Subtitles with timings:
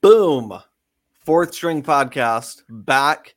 [0.00, 0.58] Boom.
[1.26, 3.34] Fourth string podcast back.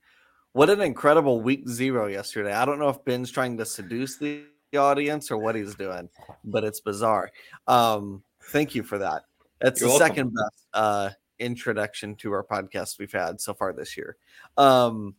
[0.54, 2.54] What an incredible week zero yesterday.
[2.54, 4.46] I don't know if Ben's trying to seduce the
[4.78, 6.08] audience or what he's doing,
[6.46, 7.32] but it's bizarre.
[7.68, 9.24] Um, thank you for that.
[9.60, 10.08] That's You're the welcome.
[10.08, 14.16] second best uh, introduction to our podcast we've had so far this year.
[14.56, 15.16] Um,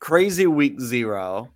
[0.00, 1.52] crazy week zero.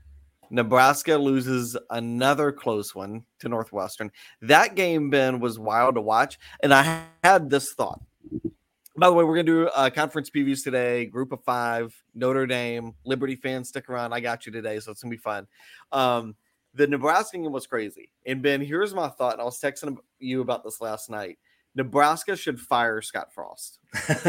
[0.50, 4.12] Nebraska loses another close one to Northwestern.
[4.42, 6.38] That game, Ben, was wild to watch.
[6.62, 8.00] And I had this thought
[8.96, 11.06] by the way, we're gonna do uh, conference previews today.
[11.06, 14.12] Group of five, Notre Dame, Liberty fans, stick around.
[14.12, 15.46] I got you today, so it's gonna be fun.
[15.92, 16.36] Um,
[16.74, 18.10] the Nebraska game was crazy.
[18.26, 19.34] And Ben, here's my thought.
[19.34, 21.38] And I was texting you about this last night.
[21.74, 23.78] Nebraska should fire Scott Frost.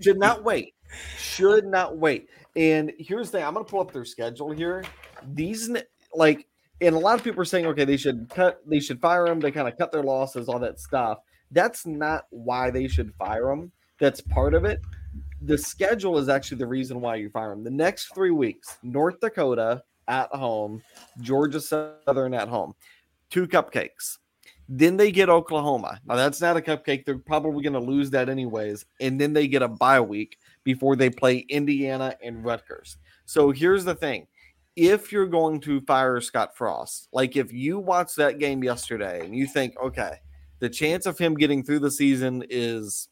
[0.00, 0.74] should not wait.
[1.16, 2.28] Should not wait.
[2.56, 4.84] And here's the thing: I'm gonna pull up their schedule here.
[5.32, 5.70] These
[6.12, 6.48] like,
[6.80, 9.38] and a lot of people are saying, okay, they should cut, they should fire him.
[9.38, 11.20] They kind of cut their losses, all that stuff.
[11.50, 13.72] That's not why they should fire him.
[13.98, 14.80] That's part of it.
[15.42, 17.64] The schedule is actually the reason why you fire him.
[17.64, 20.82] The next three weeks North Dakota at home,
[21.20, 22.74] Georgia Southern at home,
[23.30, 24.18] two cupcakes.
[24.68, 26.00] Then they get Oklahoma.
[26.06, 27.04] Now, that's not a cupcake.
[27.04, 28.84] They're probably going to lose that anyways.
[29.00, 32.96] And then they get a bye week before they play Indiana and Rutgers.
[33.24, 34.28] So here's the thing
[34.76, 39.34] if you're going to fire Scott Frost, like if you watched that game yesterday and
[39.34, 40.20] you think, okay,
[40.60, 43.08] the chance of him getting through the season is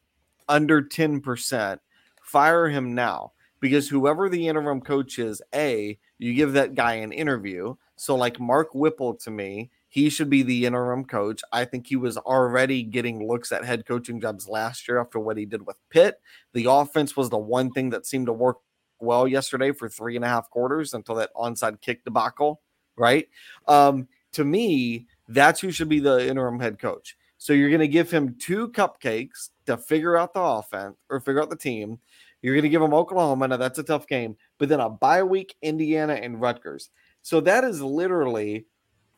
[0.49, 1.79] under 10%.
[2.23, 7.13] Fire him now because whoever the interim coach is, A, you give that guy an
[7.13, 7.75] interview.
[7.97, 11.41] So, like Mark Whipple to me, he should be the interim coach.
[11.53, 15.39] I think he was already getting looks at head coaching jobs last year after what
[15.39, 16.21] he did with Pitt.
[16.53, 18.59] The offense was the one thing that seemed to work
[19.01, 22.61] well yesterday for three and a half quarters until that onside kick debacle,
[22.97, 23.29] right?
[23.67, 27.17] Um, to me, that's who should be the interim head coach.
[27.39, 31.41] So you're going to give him two cupcakes to figure out the offense or figure
[31.41, 31.99] out the team.
[32.43, 33.49] You're going to give him Oklahoma.
[33.49, 36.91] Now that's a tough game, but then a bye week, Indiana and Rutgers.
[37.23, 38.67] So that is literally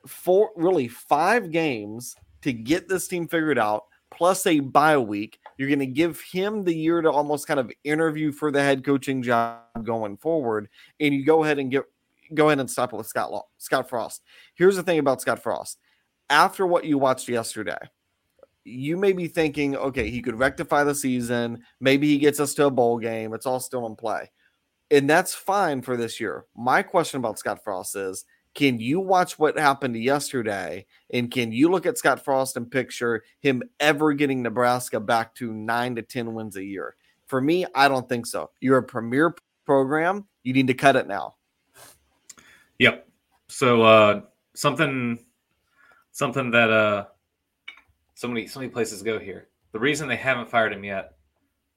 [0.06, 5.38] four, really five games to get this team figured out, plus a bye week.
[5.56, 8.84] You're going to give him the year to almost kind of interview for the head
[8.84, 10.68] coaching job going forward,
[10.98, 11.84] and you go ahead and get
[12.32, 14.22] go ahead and stop with Scott Law, Scott Frost.
[14.54, 15.78] Here's the thing about Scott Frost.
[16.28, 17.78] After what you watched yesterday,
[18.64, 21.62] you may be thinking, okay, he could rectify the season.
[21.80, 23.32] Maybe he gets us to a bowl game.
[23.32, 24.30] It's all still in play.
[24.90, 26.46] And that's fine for this year.
[26.56, 31.70] My question about Scott Frost is can you watch what happened yesterday and can you
[31.70, 36.34] look at Scott Frost and picture him ever getting Nebraska back to nine to 10
[36.34, 36.96] wins a year?
[37.26, 38.50] For me, I don't think so.
[38.60, 40.26] You're a premier program.
[40.42, 41.36] You need to cut it now.
[42.80, 43.06] Yep.
[43.48, 44.22] So, uh,
[44.54, 45.18] something,
[46.10, 47.04] something that, uh,
[48.20, 49.48] so many so many places go here.
[49.72, 51.14] The reason they haven't fired him yet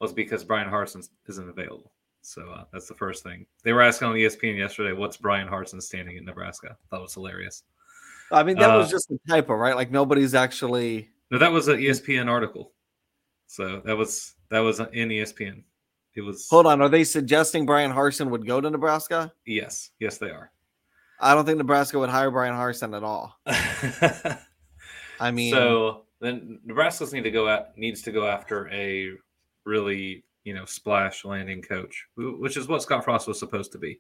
[0.02, 1.94] was because Bryan Harsin isn't available.
[2.22, 3.46] So uh, that's the first thing.
[3.64, 7.64] They were asking on ESPN yesterday, "What's Bryan Harsin standing in Nebraska?" That was hilarious.
[8.30, 9.76] I mean, that uh, was just a typo, right?
[9.76, 11.09] Like nobody's actually.
[11.31, 12.74] No, that was an ESPN article.
[13.48, 15.64] So that was that was in ESPN.
[16.16, 16.50] It was.
[16.50, 19.31] Hold on, are they suggesting Bryan Harsin would go to Nebraska?
[19.46, 20.52] Yes, yes, they are.
[21.22, 23.40] I don't think Nebraska would hire Bryan Harsin at all.
[25.22, 29.11] I mean, so then Nebraska's need to go at needs to go after a
[29.66, 34.00] really you know splash landing coach, which is what Scott Frost was supposed to be.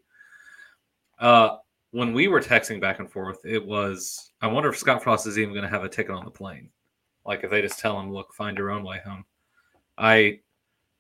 [1.19, 1.57] Uh,
[1.91, 5.37] when we were texting back and forth, it was I wonder if Scott Frost is
[5.37, 6.69] even going to have a ticket on the plane.
[7.25, 9.25] Like if they just tell him, "Look, find your own way home."
[9.97, 10.39] I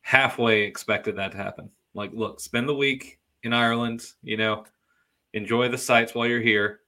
[0.01, 1.69] halfway expected that to happen.
[1.93, 4.05] Like, look, spend the week in Ireland.
[4.23, 4.65] You know,
[5.33, 6.81] enjoy the sights while you're here.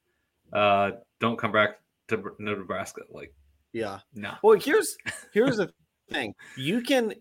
[0.51, 1.79] Uh, don't come back
[2.09, 3.01] to Nebraska.
[3.09, 3.33] Like
[3.75, 3.99] yeah.
[4.13, 4.35] No.
[4.41, 4.95] Well, here's
[5.33, 5.69] here's the
[6.09, 6.33] thing.
[6.55, 7.13] You can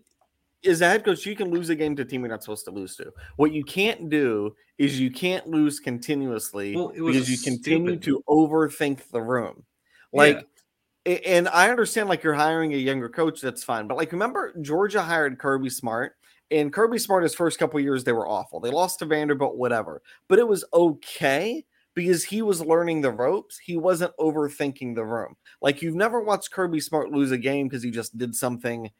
[0.65, 2.63] as a head coach, you can lose a game to a team you're not supposed
[2.65, 3.11] to lose to.
[3.35, 9.09] What you can't do is you can't lose continuously well, because you continue to overthink
[9.11, 9.65] the room.
[10.13, 10.47] Like
[11.05, 11.11] yeah.
[11.25, 13.87] and I understand like you're hiring a younger coach, that's fine.
[13.87, 16.13] But like remember Georgia hired Kirby Smart
[16.51, 18.61] and Kirby Smart his first couple years they were awful.
[18.61, 20.01] They lost to Vanderbilt, whatever.
[20.29, 23.57] But it was okay because he was learning the ropes.
[23.57, 25.35] He wasn't overthinking the room.
[25.61, 28.91] Like you've never watched Kirby Smart lose a game because he just did something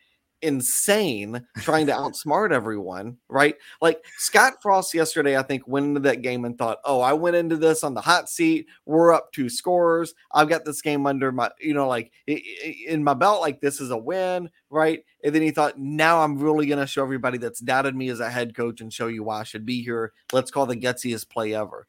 [0.41, 3.55] insane trying to outsmart everyone, right?
[3.81, 7.35] Like Scott Frost yesterday, I think went into that game and thought, "Oh, I went
[7.35, 8.67] into this on the hot seat.
[8.85, 10.13] We're up two scores.
[10.31, 13.41] I've got this game under my, you know, like in my belt.
[13.41, 16.87] Like this is a win, right?" And then he thought, "Now I'm really going to
[16.87, 19.65] show everybody that's doubted me as a head coach and show you why I should
[19.65, 20.13] be here.
[20.31, 21.87] Let's call the gutsiest play ever."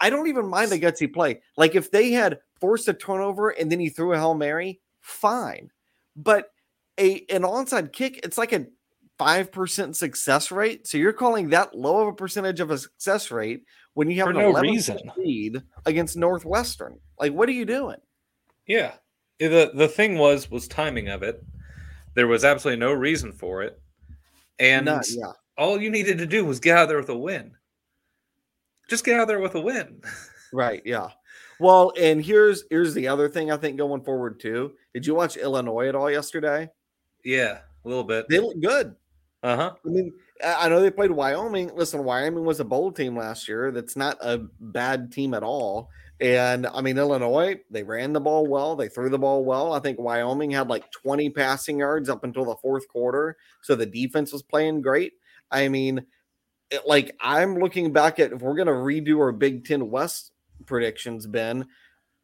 [0.00, 1.40] I don't even mind the gutsy play.
[1.56, 5.70] Like if they had forced a turnover and then he threw a Hail Mary, fine.
[6.14, 6.50] But
[6.98, 8.66] a an onside kick, it's like a
[9.18, 10.86] 5% success rate.
[10.86, 13.64] So you're calling that low of a percentage of a success rate
[13.94, 15.12] when you have no 11 reason.
[15.16, 16.98] lead against Northwestern.
[17.18, 17.98] Like, what are you doing?
[18.66, 18.92] Yeah.
[19.38, 21.42] The the thing was was timing of it.
[22.14, 23.80] There was absolutely no reason for it.
[24.58, 25.32] And None, yeah.
[25.58, 27.55] all you needed to do was get out there with a win.
[28.88, 30.00] Just get out there with a win.
[30.52, 30.82] Right.
[30.84, 31.08] Yeah.
[31.58, 34.72] Well, and here's here's the other thing I think going forward too.
[34.94, 36.70] Did you watch Illinois at all yesterday?
[37.24, 38.26] yeah, a little bit.
[38.28, 38.94] They look good.
[39.42, 39.74] Uh-huh.
[39.84, 40.12] I mean,
[40.44, 41.72] I I know they played Wyoming.
[41.74, 43.70] Listen, Wyoming was a bowl team last year.
[43.72, 45.88] That's not a bad team at all.
[46.20, 48.76] And I mean, Illinois, they ran the ball well.
[48.76, 49.72] They threw the ball well.
[49.72, 53.36] I think Wyoming had like 20 passing yards up until the fourth quarter.
[53.62, 55.12] So the defense was playing great.
[55.50, 56.06] I mean,
[56.70, 60.32] it, like I'm looking back at if we're going to redo our Big Ten West
[60.66, 61.66] predictions, Ben,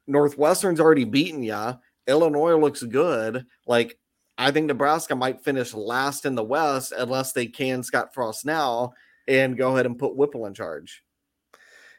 [0.07, 1.75] Northwestern's already beaten ya.
[2.07, 3.47] Illinois looks good.
[3.67, 3.99] Like,
[4.37, 8.93] I think Nebraska might finish last in the West unless they can Scott Frost now
[9.29, 11.05] and go ahead and put Whipple in charge.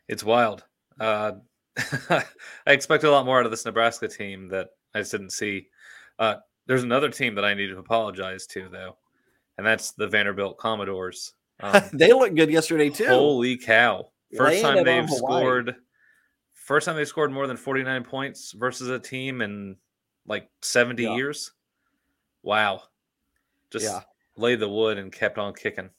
[0.07, 0.65] It's wild.
[0.99, 1.33] Uh,
[2.09, 2.23] I
[2.67, 5.67] expect a lot more out of this Nebraska team that I just didn't see.
[6.19, 6.35] Uh,
[6.67, 8.97] there's another team that I need to apologize to, though,
[9.57, 11.33] and that's the Vanderbilt Commodores.
[11.63, 13.07] Um, they look good yesterday too.
[13.07, 14.09] holy cow!
[14.35, 15.75] First Laying time they've scored.
[16.53, 19.75] First time they scored more than 49 points versus a team in
[20.25, 21.15] like 70 Yeah.
[21.15, 21.51] years.
[22.41, 22.83] Wow!
[23.69, 24.01] Just Yeah.
[24.37, 25.89] laid the wood and kept on kicking.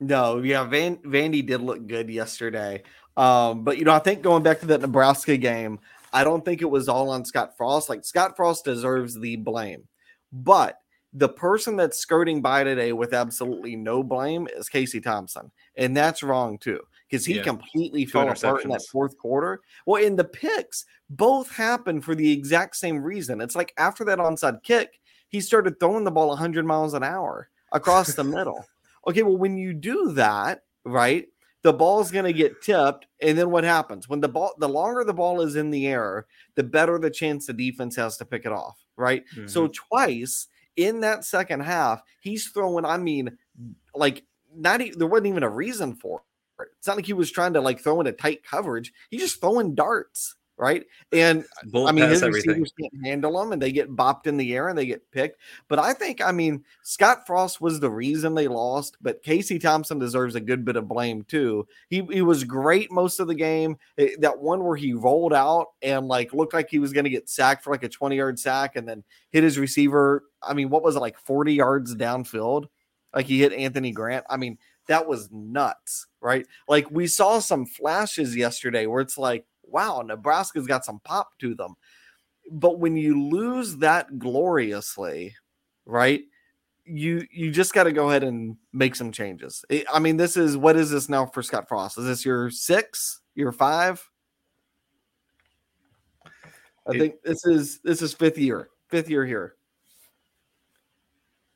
[0.00, 2.82] No, yeah, Van Vandy did look good yesterday.
[3.16, 5.78] Um, but you know, I think going back to that Nebraska game,
[6.12, 7.88] I don't think it was all on Scott Frost.
[7.88, 9.86] Like Scott Frost deserves the blame,
[10.32, 10.78] but
[11.12, 16.22] the person that's skirting by today with absolutely no blame is Casey Thompson, and that's
[16.22, 17.42] wrong too because he Yeah.
[17.42, 19.60] completely Two fell apart in that fourth quarter.
[19.84, 23.42] Well, in the picks, both happened for the exact same reason.
[23.42, 24.98] It's like after that onside kick,
[25.28, 28.64] he started throwing the ball 100 miles an hour across the middle.
[29.04, 31.26] Okay, well, when you do that, right,
[31.62, 35.02] the ball's going to get tipped, and then what happens when the ball, the longer
[35.02, 38.46] the ball is in the air, the better the chance the defense has to pick
[38.46, 39.24] it off, right?
[39.46, 39.72] So mm-hmm.
[39.72, 40.46] twice
[40.76, 42.84] in that second half, he's throwing.
[42.84, 43.36] I mean,
[43.94, 44.24] like
[44.54, 46.22] not there wasn't even a reason for
[46.60, 46.68] it.
[46.78, 48.92] It's not like he was trying to like throw into tight coverage.
[49.10, 50.86] He's just throwing darts, right?
[51.10, 52.50] And Bullet I mean, his everything.
[52.62, 55.40] receivers can't handle them, and they get bopped in the air and they get picked.
[55.66, 59.98] But I think, I mean, Scott Frost was the reason they lost, but Casey Thompson
[59.98, 61.66] deserves a good bit of blame too.
[61.90, 63.76] He he was great most of the game.
[63.98, 67.10] Eh, That one where he rolled out and like looked like he was going to
[67.10, 70.22] get sacked for like a twenty yard sack, and then hit his receiver.
[70.40, 72.66] I mean, what was it like forty yards downfield?
[73.12, 74.24] Like he hit Anthony Grant.
[74.30, 76.46] I mean, that was nuts, right?
[76.68, 81.54] Like we saw some flashes yesterday where it's like, wow, Nebraska's got some pop to
[81.54, 81.74] them.
[82.50, 85.34] But when you lose that gloriously,
[85.86, 86.22] right?
[86.84, 89.64] You you just got to go ahead and make some changes.
[89.70, 91.96] I- mean, this is what is this now for Scott Frost?
[91.96, 94.04] Is this your six, your five?
[96.86, 99.54] I think this is this is fifth year, fifth year here.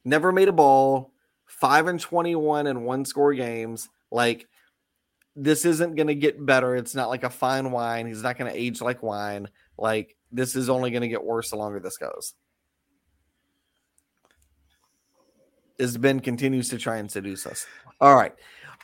[0.04, 1.12] Never made a ball,
[1.46, 3.88] five and twenty-one in one score games.
[4.12, 4.46] Like
[5.36, 6.74] this isn't going to get better.
[6.74, 8.06] It's not like a fine wine.
[8.06, 9.48] He's not going to age like wine.
[9.78, 12.34] Like this is only going to get worse the longer this goes.
[15.78, 17.66] As Ben continues to try and seduce us.
[18.00, 18.32] All right.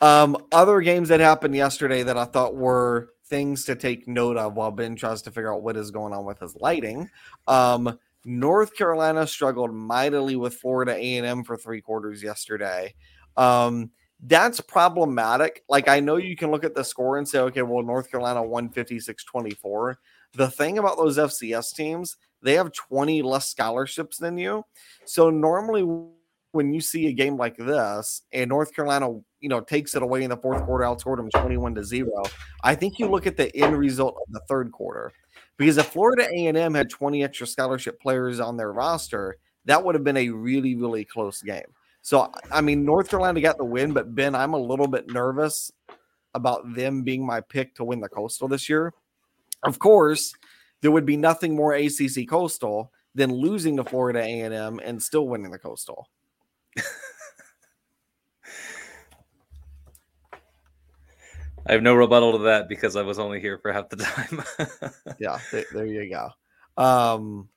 [0.03, 4.55] Um, other games that happened yesterday that I thought were things to take note of
[4.55, 7.09] while Ben tries to figure out what is going on with his lighting.
[7.49, 12.95] Um, North Carolina struggled mightily with Florida A&M for three quarters yesterday.
[13.37, 13.91] Um,
[14.23, 15.64] that's problematic.
[15.69, 18.43] Like I know you can look at the score and say, okay, well, North Carolina
[18.43, 19.97] won 56-24.
[20.35, 24.64] The thing about those FCS teams, they have 20 less scholarships than you.
[25.05, 25.85] So normally
[26.52, 29.09] when you see a game like this and North Carolina,
[29.41, 32.09] you know, takes it away in the fourth quarter, outscored them 21 to 0,
[32.62, 35.12] I think you look at the end result of the third quarter.
[35.57, 40.05] Because if Florida A&M had 20 extra scholarship players on their roster, that would have
[40.05, 41.75] been a really, really close game.
[42.03, 45.71] So, I mean, North Carolina got the win, but Ben, I'm a little bit nervous
[46.35, 48.93] about them being my pick to win the Coastal this year.
[49.63, 50.35] Of course,
[50.81, 55.53] there would be nothing more ACC Coastal than losing to Florida A&M and still winning
[55.53, 56.09] the Coastal.
[61.65, 64.43] I have no rebuttal to that because I was only here for half the time.
[65.21, 66.31] yeah, th- there you go.
[66.83, 67.49] Um,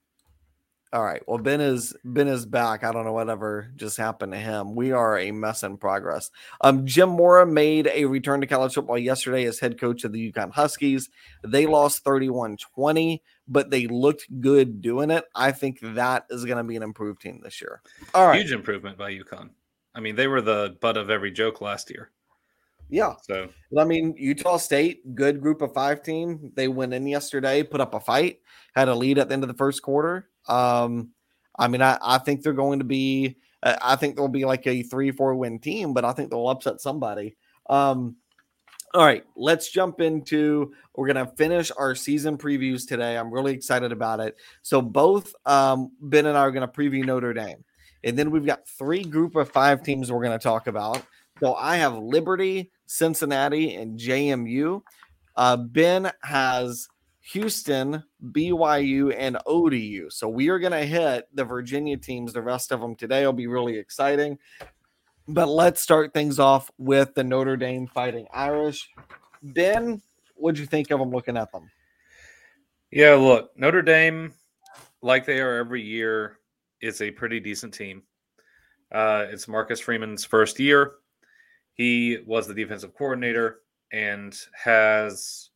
[0.96, 1.22] all right.
[1.28, 2.86] Well, Ben is Ben is back.
[2.86, 4.76] I don't know whatever just happened to him.
[4.76, 6.32] We are a mess in progress.
[6.62, 10.32] Um, Jim Mora made a return to college football yesterday as head coach of the
[10.32, 11.10] UConn Huskies.
[11.44, 15.26] They lost 31-20, but they looked good doing it.
[15.36, 17.82] I think that is going to be an improved team this year.
[18.14, 18.40] All right.
[18.40, 19.50] Huge improvement by UConn.
[19.96, 22.12] I mean, they were the butt of every joke last year.
[22.88, 23.16] Yeah.
[23.24, 26.54] So I mean, Utah State, good group of five team.
[26.56, 28.40] They went in yesterday, put up a fight,
[28.76, 30.30] had a lead at the end of the first quarter.
[30.48, 31.12] Um,
[31.58, 34.84] I mean, I, I think they're going to be, I think they'll be like a
[34.84, 37.36] three, four win team, but I think they'll upset somebody.
[37.70, 38.18] Um,
[38.96, 40.74] all right, let's jump into.
[40.96, 43.18] We're gonna finish our season previews today.
[43.18, 44.38] I'm really excited about it.
[44.62, 47.66] So both um, Ben and I are gonna preview Notre Dame,
[48.06, 51.04] and then we've got three group of five teams we're gonna talk about.
[51.42, 54.82] So I have Liberty, Cincinnati, and JMU.
[55.36, 56.88] Uh, ben has
[57.32, 60.10] Houston, BYU, and ODU.
[60.12, 62.34] So we are gonna hit the Virginia teams.
[62.34, 64.38] The rest of them today will be really exciting.
[65.28, 68.88] But let's start things off with the Notre Dame Fighting Irish.
[69.42, 70.04] Ben,
[70.36, 71.72] what'd you think of them looking at them?
[72.92, 74.32] Yeah, look, Notre Dame,
[75.02, 76.38] like they are every year,
[76.80, 78.04] is a pretty decent team.
[78.92, 80.92] Uh, it's Marcus Freeman's first year.
[81.74, 85.50] He was the defensive coordinator and has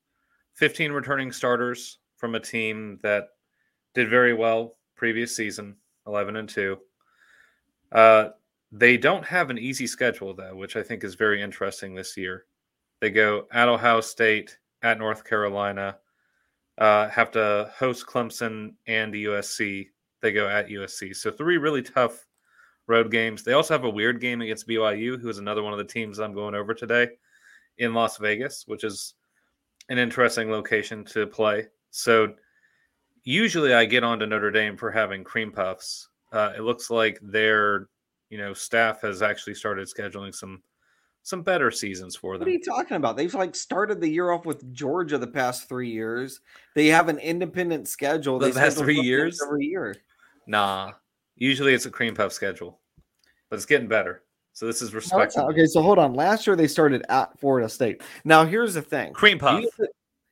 [0.60, 3.30] 15 returning starters from a team that
[3.94, 5.74] did very well previous season,
[6.06, 6.78] 11 and 2.
[7.94, 8.26] Uh,
[8.70, 12.44] they don't have an easy schedule, though, which I think is very interesting this year.
[13.00, 15.98] They go at Ohio State, at North Carolina,
[16.78, 19.88] uh, have to host Clemson and USC.
[20.22, 21.16] They go at USC.
[21.16, 22.28] So, three really tough
[22.86, 23.44] road games.
[23.44, 26.20] They also have a weird game against BYU, who is another one of the teams
[26.20, 27.08] I'm going over today
[27.78, 29.14] in Las Vegas, which is
[29.90, 31.68] an interesting location to play.
[31.92, 32.34] So,
[33.24, 36.10] usually I get on to Notre Dame for having cream puffs.
[36.32, 37.90] Uh, it looks like they're
[38.30, 40.62] you know, staff has actually started scheduling some
[41.24, 42.42] some better seasons for them.
[42.42, 43.18] What are you talking about?
[43.18, 46.40] They've like started the year off with Georgia the past three years.
[46.76, 48.40] They have an independent schedule.
[48.40, 49.96] The past three years every year.
[50.48, 50.94] Nah,
[51.36, 52.80] usually it's a cream puff schedule,
[53.50, 54.24] but it's getting better.
[54.60, 55.46] So this is respectable.
[55.46, 56.14] No, okay, so hold on.
[56.14, 58.02] Last year they started at Florida State.
[58.26, 59.14] Now here's the thing.
[59.14, 59.64] Cream puff.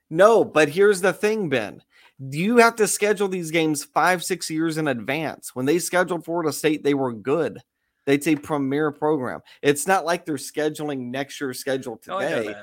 [0.10, 1.82] no, but here's the thing, Ben.
[2.28, 5.56] Do You have to schedule these games five, six years in advance.
[5.56, 7.62] When they scheduled Florida State, they were good.
[8.06, 9.40] It's a premier program.
[9.62, 12.54] It's not like they're scheduling next year's schedule Oh, today.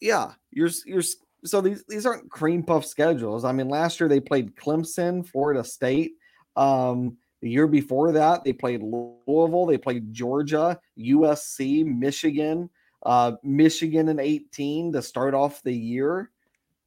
[0.00, 1.02] yeah, you're you're
[1.44, 3.44] so these these aren't cream puff schedules.
[3.44, 6.12] I mean, last year they played Clemson, Florida State.
[6.54, 7.16] Um,
[7.46, 12.68] the year before that, they played Louisville, they played Georgia, USC, Michigan,
[13.04, 16.32] uh, Michigan in 18 to start off the year.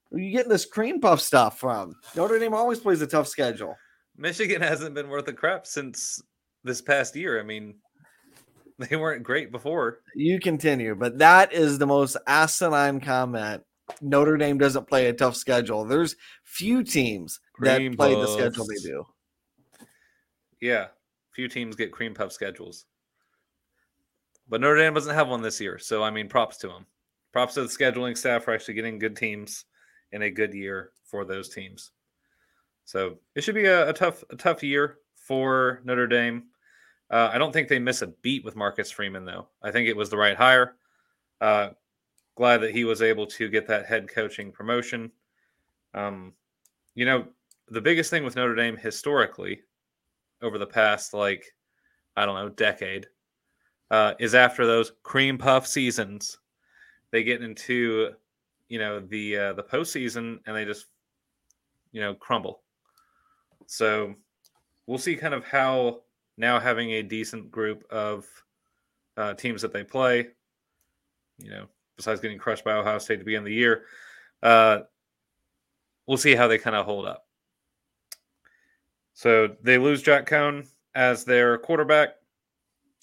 [0.10, 1.96] Where are you getting this cream puff stuff from?
[2.14, 3.74] Notre Dame always plays a tough schedule.
[4.18, 6.22] Michigan hasn't been worth a crap since
[6.66, 7.40] this past year.
[7.40, 7.76] I mean,
[8.80, 10.00] they weren't great before.
[10.14, 13.64] You continue, but that is the most asinine comment.
[14.02, 15.86] Notre Dame doesn't play a tough schedule.
[15.86, 19.06] There's few teams Cream that play the schedule they do.
[20.62, 20.88] Yeah,
[21.32, 22.86] few teams get cream puff schedules,
[24.48, 25.78] but Notre Dame doesn't have one this year.
[25.78, 26.86] So I mean, props to them.
[27.32, 29.66] Props to the scheduling staff for actually getting good teams
[30.12, 31.92] in a good year for those teams.
[32.86, 36.46] So it should be a, a tough, a tough year for Notre Dame.
[37.12, 39.48] Uh, I don't think they miss a beat with Marcus Freeman, though.
[39.62, 40.76] I think it was the right hire.
[41.40, 41.70] Uh,
[42.36, 45.12] glad that he was able to get that head coaching promotion.
[45.94, 46.34] Um,
[46.96, 47.26] you know,
[47.68, 49.62] the biggest thing with Notre Dame historically
[50.42, 51.54] over the past, like,
[52.16, 53.08] I don't know, decade,
[53.92, 56.38] uh, is after those cream puff seasons,
[57.12, 58.12] they get into,
[58.68, 60.88] you know, the uh, the postseason and they just,
[61.92, 62.62] you know, crumble.
[63.66, 64.16] So
[64.86, 66.02] we'll see kind of how
[66.38, 68.26] now having a decent group of
[69.18, 70.28] uh, teams that they play,
[71.38, 71.68] you know,
[71.98, 73.84] besides getting crushed by Ohio State to begin the year,
[74.44, 74.80] uh,
[76.08, 77.28] we'll see how they kind of hold up.
[79.20, 82.12] So they lose Jack Coan as their quarterback.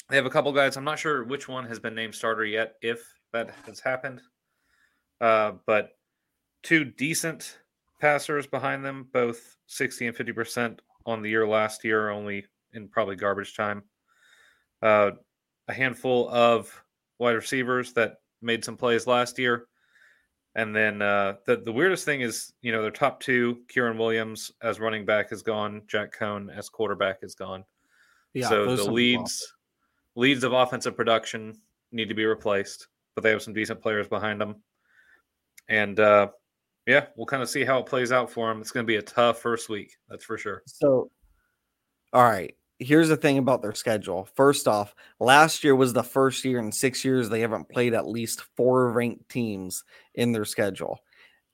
[0.09, 0.79] They have a couple guys.
[0.79, 4.23] I'm not sure which one has been named starter yet, if that has happened.
[5.21, 5.91] Uh, but
[6.63, 7.59] two decent
[8.01, 13.17] passers behind them, both 60 and 50% on the year last year, only in probably
[13.17, 13.83] garbage time.
[14.81, 15.11] Uh,
[15.69, 16.83] a handful of
[17.19, 19.67] wide receivers that made some plays last year.
[20.57, 24.51] And then uh, the the weirdest thing is, you know, their top two, Kyren Williams
[24.63, 27.63] as running back is gone, Jack Coan as quarterback is gone.
[28.33, 29.55] Yeah, so the some leads
[30.15, 31.61] leads of offensive production
[31.93, 34.57] need to be replaced, but they have some decent players behind them.
[35.69, 36.29] And uh,
[36.87, 38.63] yeah, we'll kind of see how it plays out for them.
[38.63, 40.63] It's going to be a tough first week, that's for sure.
[40.65, 41.11] So,
[42.15, 42.56] all right.
[42.79, 44.29] Here's the thing about their schedule.
[44.35, 48.07] First off, last year was the first year in six years they haven't played at
[48.07, 51.01] least four ranked teams in their schedule.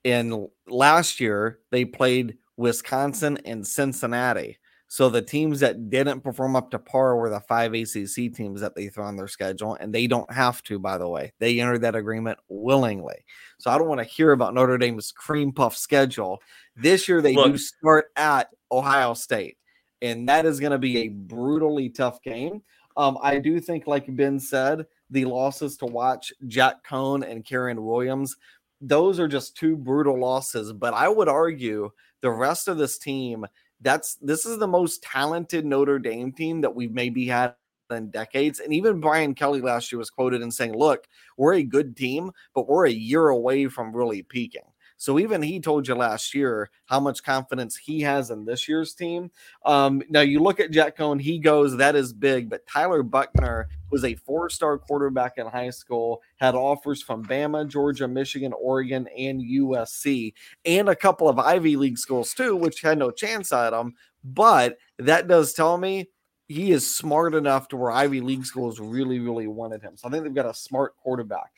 [0.05, 4.59] And last year they played Wisconsin and Cincinnati.
[4.89, 8.75] So the teams that didn't perform up to par were the five ACC teams that
[8.75, 11.33] they threw on their schedule, and they don't have to, by the way.
[11.39, 13.25] They entered that agreement willingly.
[13.59, 16.43] So I don't want to hear about Notre Dame's cream puff schedule.
[16.77, 19.57] This year they Look, do start at Ohio State,
[20.03, 22.63] and that is going to be a brutally tough game.
[22.97, 27.79] Um, I do think, like Ben said, the losses to watch Jack Coan and Kyren
[27.79, 28.37] Williams,
[28.81, 30.73] those are just two brutal losses.
[30.73, 31.91] But I would argue
[32.21, 33.47] the rest of this team
[33.81, 37.55] that's this is the most talented Notre Dame team that we've maybe had
[37.91, 38.61] in decades.
[38.61, 41.07] And even Brian Kelly last year was quoted in saying, Look,
[41.37, 44.63] we're a good team, but we're a year away from really peaking.
[45.03, 48.95] So even he told you last year how much confidence he has in this year's
[48.95, 49.33] team.
[49.65, 53.67] Um, now you look at Jack Coan, he goes, that is big, but Tyler Buchner
[53.91, 59.41] was a four-star quarterback in high school, had offers from Bama, Georgia, Michigan, Oregon, and
[59.41, 63.95] USC, and a couple of Ivy League schools too, which had no chance at him.
[64.23, 66.11] But that does tell me
[66.47, 69.97] he is smart enough to where Ivy League schools really, really wanted him.
[69.97, 71.51] So I think they've got a smart quarterback.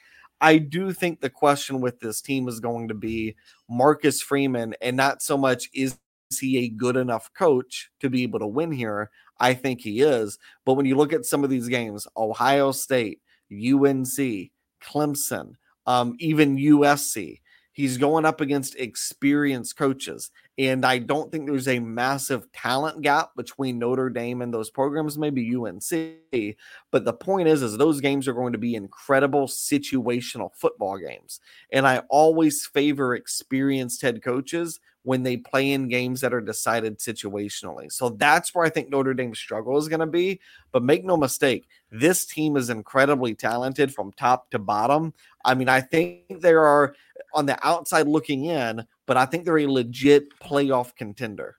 [0.45, 3.35] I do think the question with this team is going to be
[3.67, 5.97] Marcus Freeman, and not so much is
[6.39, 9.11] he a good enough coach to be able to win here.
[9.41, 10.39] I think he is.
[10.67, 14.51] But when you look at some of these games, Ohio State, UNC,
[14.83, 15.55] Clemson,
[15.87, 17.41] um, even USC,
[17.75, 20.31] he's going up against experienced coaches.
[20.57, 25.19] And I don't think there's a massive talent gap between Notre Dame and those programs,
[25.19, 26.57] maybe UNC.
[26.93, 31.41] But the point is, is those games are going to be incredible situational football games.
[31.73, 36.99] And I always favor experienced head coaches when they play in games that are decided
[36.99, 37.93] situationally.
[37.93, 40.41] So that's where I think Notre Dame's struggle is going to be.
[40.73, 45.13] But make no mistake, this team is incredibly talented from top to bottom.
[45.45, 49.45] I mean, I think there are uh, on the outside looking in, but I think
[49.45, 51.57] they're a legit playoff contender.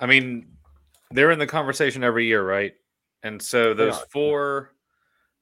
[0.00, 0.46] I mean,
[1.10, 2.74] they're in the conversation every year, right?
[3.22, 4.72] And so those four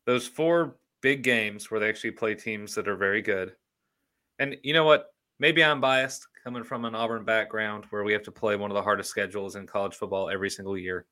[0.07, 3.54] those four big games where they actually play teams that are very good.
[4.39, 5.13] And you know what?
[5.38, 8.75] Maybe I'm biased coming from an Auburn background where we have to play one of
[8.75, 11.06] the hardest schedules in college football every single year.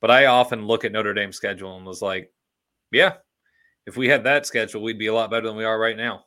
[0.00, 2.32] But I often look at Notre Dame's schedule and was like,
[2.92, 3.14] yeah,
[3.86, 6.24] if we had that schedule, we'd be a lot better than we are right now.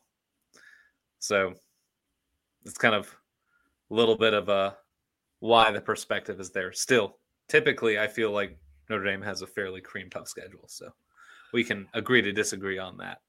[1.20, 1.54] So
[2.66, 3.14] it's kind of
[3.92, 4.78] a little bit of a
[5.40, 6.72] why the perspective is there.
[6.72, 8.58] Still, typically, I feel like
[8.90, 10.90] Notre Dame has a fairly cream tough schedule, so
[11.54, 13.20] we can agree to disagree on that.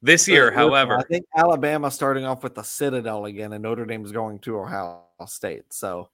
[0.00, 4.12] This year, however, I think Alabama starting off with the Citadel again, and Notre Dame's
[4.12, 5.72] going to Ohio State.
[5.72, 6.10] So,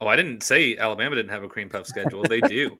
[0.00, 2.22] oh, I didn't say Alabama didn't have a cream puff schedule.
[2.22, 2.78] They do.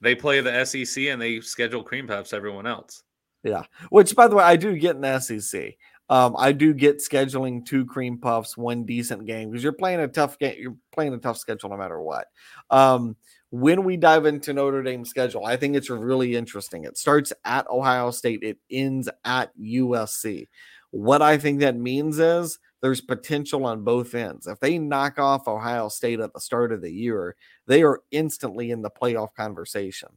[0.00, 2.32] they play the SEC and they schedule cream puffs.
[2.32, 3.02] Everyone else.
[3.42, 5.76] Yeah, which by the way, I do get the SEC.
[6.08, 10.08] Um, I do get scheduling two cream puffs, one decent game because you're playing a
[10.08, 10.56] tough game.
[10.58, 12.26] You're playing a tough schedule no matter what.
[12.68, 13.16] Um,
[13.50, 16.84] when we dive into Notre Dame's schedule, I think it's really interesting.
[16.84, 20.48] It starts at Ohio State, it ends at USC.
[20.92, 24.46] What I think that means is there's potential on both ends.
[24.46, 27.36] If they knock off Ohio State at the start of the year,
[27.66, 30.08] they are instantly in the playoff conversation.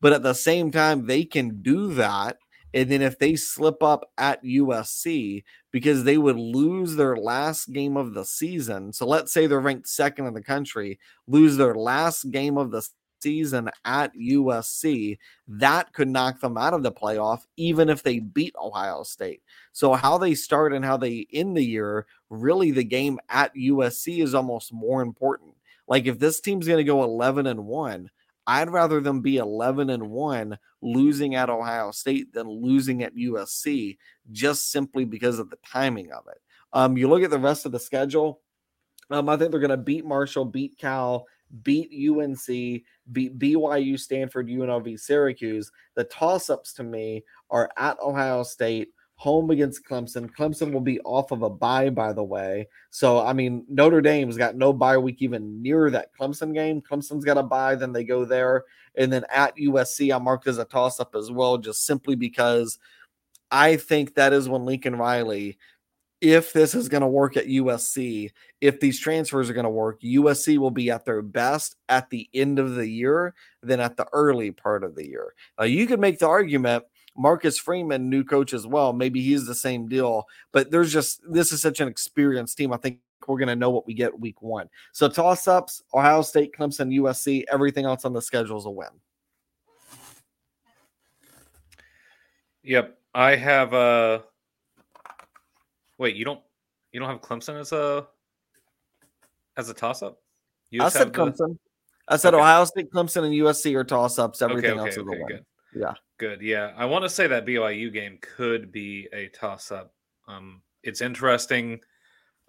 [0.00, 2.38] But at the same time, they can do that
[2.74, 7.96] and then if they slip up at USC because they would lose their last game
[7.96, 8.92] of the season.
[8.92, 12.86] So let's say they're ranked second in the country, lose their last game of the
[13.22, 18.54] season at USC, that could knock them out of the playoff, even if they beat
[18.60, 19.42] Ohio State.
[19.72, 24.22] So, how they start and how they end the year, really, the game at USC
[24.22, 25.54] is almost more important.
[25.86, 28.10] Like, if this team's going to go 11 and 1,
[28.46, 33.98] I'd rather them be 11 and 1 losing at Ohio State than losing at USC
[34.32, 36.40] just simply because of the timing of it.
[36.72, 38.40] Um, you look at the rest of the schedule.
[39.10, 41.26] Um, I think they're going to beat Marshall, beat Cal,
[41.62, 42.46] beat UNC,
[43.12, 45.70] beat BYU, Stanford, UNLV, Syracuse.
[45.94, 48.88] The toss ups to me are at Ohio State,
[49.22, 50.28] home against Clemson.
[50.28, 52.66] Clemson will be off of a bye, by the way.
[52.90, 56.82] So, I mean, Notre Dame's got no bye week even near that Clemson game.
[56.82, 58.64] Clemson's got a bye, then they go there.
[58.96, 62.80] And then at USC, I marked as a toss up as well, just simply because
[63.52, 65.56] I think that is when Lincoln Riley,
[66.20, 70.00] if this is going to work at USC, if these transfers are going to work,
[70.00, 74.08] USC will be at their best at the end of the year than at the
[74.12, 75.32] early part of the year.
[75.60, 78.92] Now, you could make the argument Marcus Freeman, new coach as well.
[78.92, 82.72] Maybe he's the same deal, but there's just this is such an experienced team.
[82.72, 84.68] I think we're going to know what we get week one.
[84.92, 88.88] So toss ups, Ohio State, Clemson, USC, everything else on the schedule is a win.
[92.62, 93.74] Yep, I have.
[93.74, 94.20] Uh,
[95.98, 96.40] wait, you don't
[96.92, 98.06] you don't have Clemson as a
[99.56, 100.18] as a toss up?
[100.80, 101.58] I said Clemson.
[102.08, 102.42] I said okay.
[102.42, 104.42] Ohio State, Clemson, and USC are toss ups.
[104.42, 105.44] Everything okay, okay, else is okay, good.
[105.74, 106.40] Yeah, good.
[106.40, 109.92] Yeah, I want to say that BYU game could be a toss up.
[110.28, 111.80] Um, it's interesting.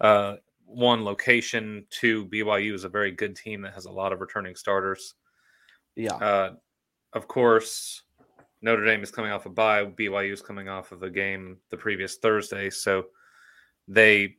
[0.00, 4.20] Uh, one location, two BYU is a very good team that has a lot of
[4.20, 5.14] returning starters.
[5.96, 6.14] Yeah.
[6.14, 6.52] Uh,
[7.14, 8.02] of course,
[8.62, 9.84] Notre Dame is coming off a bye.
[9.84, 13.06] BYU is coming off of a game the previous Thursday, so
[13.88, 14.36] they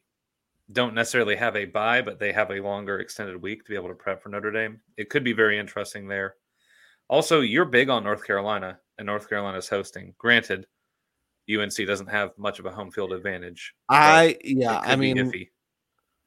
[0.71, 3.89] don't necessarily have a bye, but they have a longer extended week to be able
[3.89, 4.79] to prep for Notre Dame.
[4.95, 6.35] It could be very interesting there.
[7.09, 10.13] Also, you're big on North Carolina, and North Carolina is hosting.
[10.17, 10.67] Granted,
[11.49, 13.73] UNC doesn't have much of a home field advantage.
[13.89, 15.49] I yeah, I mean, iffy.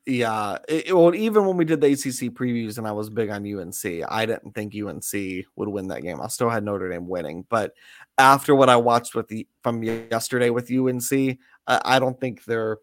[0.06, 0.58] yeah.
[0.68, 4.04] It, well, even when we did the ACC previews, and I was big on UNC,
[4.08, 6.20] I didn't think UNC would win that game.
[6.20, 7.72] I still had Notre Dame winning, but
[8.16, 12.78] after what I watched with the from yesterday with UNC, I, I don't think they're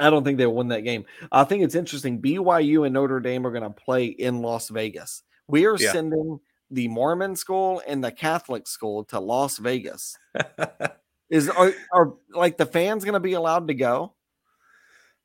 [0.00, 1.04] I don't think they'll win that game.
[1.32, 2.20] I think it's interesting.
[2.22, 5.22] BYU and Notre Dame are going to play in Las Vegas.
[5.48, 5.92] We are yeah.
[5.92, 6.38] sending
[6.70, 10.16] the Mormon school and the Catholic school to Las Vegas.
[11.30, 14.14] Is are, are like the fans going to be allowed to go?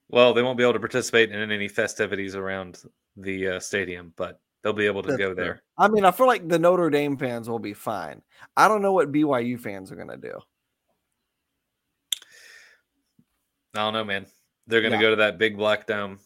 [0.10, 2.84] Well, they won't be able to participate in any festivities around
[3.16, 5.62] the uh, stadium, but they'll be able to That's go there.
[5.78, 8.22] I mean, I feel like the Notre Dame fans will be fine.
[8.58, 10.40] I don't know what BYU fans are going to do.
[13.76, 14.26] I don't know, man.
[14.68, 15.04] They're going to yeah.
[15.04, 16.20] go to that big black dome.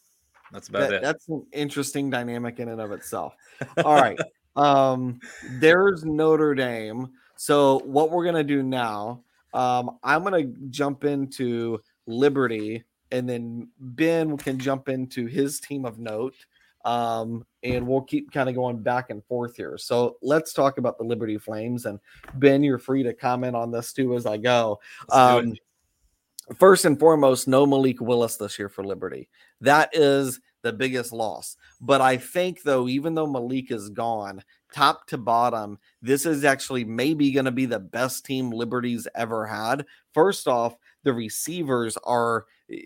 [0.52, 1.02] That's about that, it.
[1.02, 3.36] That's an interesting dynamic in and of itself.
[3.84, 4.18] All right.
[4.58, 5.20] Um,
[5.60, 7.10] there's Notre Dame.
[7.38, 14.36] So what we're gonna do now, um, I'm gonna jump into Liberty, and then Ben
[14.38, 16.36] can jump into his team of note.
[16.86, 19.78] Um, and we'll keep kind of going back and forth here.
[19.78, 21.86] So let's talk about the Liberty Flames.
[21.86, 22.00] And
[22.36, 24.80] Ben, you're free to comment on this too as I go.
[25.10, 25.54] Um,
[26.58, 29.28] first and foremost, no Malik Willis this year for Liberty.
[29.60, 31.56] That is the biggest loss.
[31.82, 34.44] But I think, though, even though Malik is gone,
[34.74, 39.46] top to bottom, this is actually maybe going to be the best team Liberty's ever
[39.46, 39.86] had.
[40.14, 42.78] First off, the receivers are eh,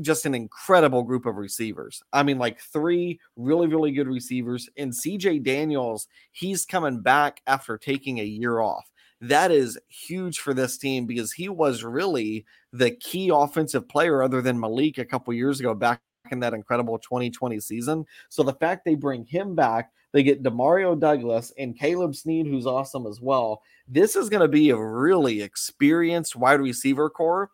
[0.00, 2.02] just an incredible group of receivers.
[2.12, 4.68] I mean, like three really, really good receivers.
[4.76, 8.90] And CJ Daniels, he's coming back after taking a year off
[9.22, 14.42] that is huge for this team because he was really the key offensive player other
[14.42, 16.00] than Malik a couple years ago back
[16.32, 18.04] in that incredible 2020 season.
[18.28, 22.66] So the fact they bring him back, they get Demario Douglas and Caleb Snead, who's
[22.66, 23.62] awesome as well.
[23.86, 27.50] This is going to be a really experienced wide receiver corps.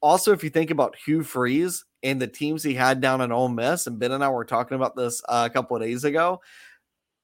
[0.00, 3.48] Also, if you think about Hugh Freeze and the teams he had down in Ole
[3.48, 6.40] Miss, and Ben and I were talking about this uh, a couple of days ago,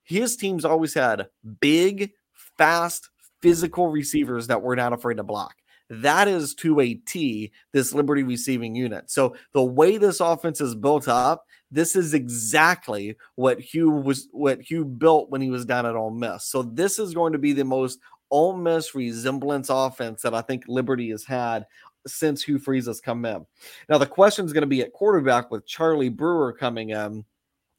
[0.02, 1.28] his teams always had
[1.60, 2.12] big,
[2.56, 3.10] fast,
[3.42, 5.54] physical receivers that were not afraid to block.
[5.90, 9.10] That is to a T this Liberty receiving unit.
[9.10, 14.62] So the way this offense is built up, this is exactly what Hugh was what
[14.62, 16.44] Hugh built when he was down at Ole Miss.
[16.44, 17.98] So this is going to be the most
[18.30, 21.66] Ole Miss resemblance offense that I think Liberty has had
[22.06, 23.44] since Hugh Freeze has come in.
[23.88, 27.24] Now the question is going to be at quarterback with Charlie Brewer coming in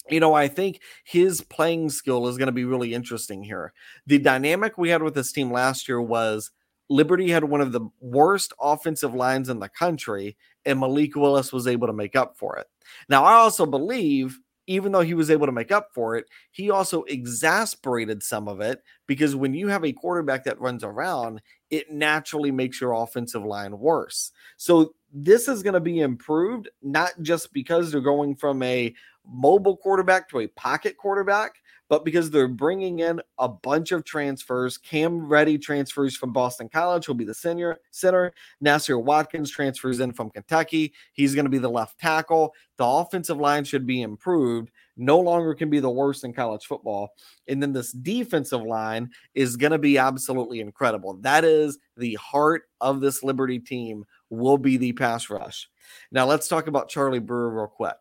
[0.10, 3.72] you know, I think his playing skill is going to be really interesting here.
[4.08, 6.52] The dynamic we had with this team last year was
[6.92, 11.66] Liberty had one of the worst offensive lines in the country, and Malik Willis was
[11.66, 12.68] able to make up for it.
[13.08, 16.70] Now, I also believe, even though he was able to make up for it, he
[16.70, 21.90] also exasperated some of it because when you have a quarterback that runs around, it
[21.92, 24.34] naturally makes your offensive line worse.
[24.58, 28.94] So, this is going to be improved, not just because they're going from a
[29.26, 31.61] mobile quarterback to a pocket quarterback,
[31.92, 34.78] but because they're bringing in a bunch of transfers.
[34.78, 38.32] Cam Reddy transfers from Boston College, who'll be the senior center.
[38.62, 40.94] Nasir Watkins transfers in from Kentucky.
[41.12, 42.54] He's going to be the left tackle.
[42.78, 44.72] The offensive line should be improved.
[44.96, 47.10] No longer can be the worst in college football.
[47.50, 51.16] And then this defensive line is going to be absolutely incredible.
[51.16, 55.70] That is the heart of this Liberty team will be the pass rush.
[56.10, 57.96] Now let's talk about Charlie Brewer real quick.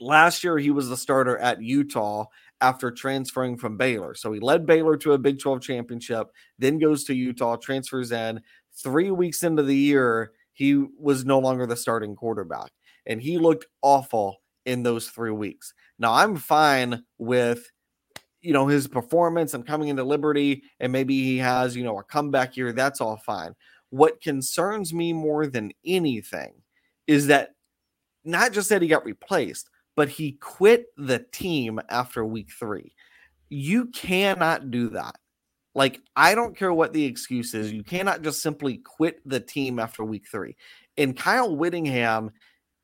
[0.00, 2.26] Last year, he was the starter at Utah
[2.60, 4.14] after transferring from Baylor.
[4.14, 8.40] So he led Baylor to a Big 12 championship, then goes to Utah, transfers in.
[8.82, 12.70] Three weeks into the year, he was no longer the starting quarterback.
[13.06, 15.74] And he looked awful in those three weeks.
[15.98, 17.70] Now, I'm fine with
[18.40, 22.04] you know his performance and coming into Liberty, and maybe he has you know a
[22.04, 22.72] comeback year.
[22.72, 23.54] That's all fine.
[23.90, 26.52] What concerns me more than anything
[27.06, 27.50] is that
[28.24, 32.94] not just that he got replaced, but he quit the team after week three.
[33.48, 35.16] You cannot do that.
[35.74, 37.72] Like, I don't care what the excuse is.
[37.72, 40.56] You cannot just simply quit the team after week three.
[40.96, 42.30] And Kyle Whittingham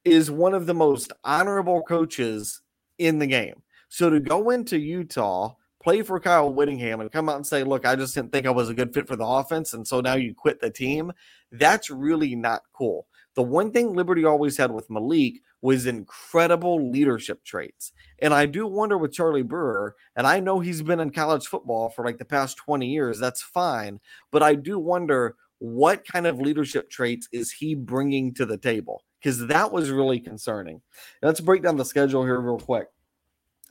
[0.04, 2.60] is one of the most honorable coaches
[2.98, 3.62] in the game.
[3.88, 7.86] So to go into Utah, play for Kyle Whittingham, and come out and say, "Look,
[7.86, 10.14] I just didn't think I was a good fit for the offense," and so now
[10.14, 11.12] you quit the team.
[11.52, 13.06] That's really not cool.
[13.34, 17.92] The one thing Liberty always had with Malik was incredible leadership traits.
[18.20, 21.90] And I do wonder with Charlie Brewer, and I know he's been in college football
[21.90, 24.00] for like the past 20 years, that's fine.
[24.30, 29.04] But I do wonder what kind of leadership traits is he bringing to the table?
[29.20, 30.80] Because that was really concerning.
[31.22, 32.88] Let's break down the schedule here real quick.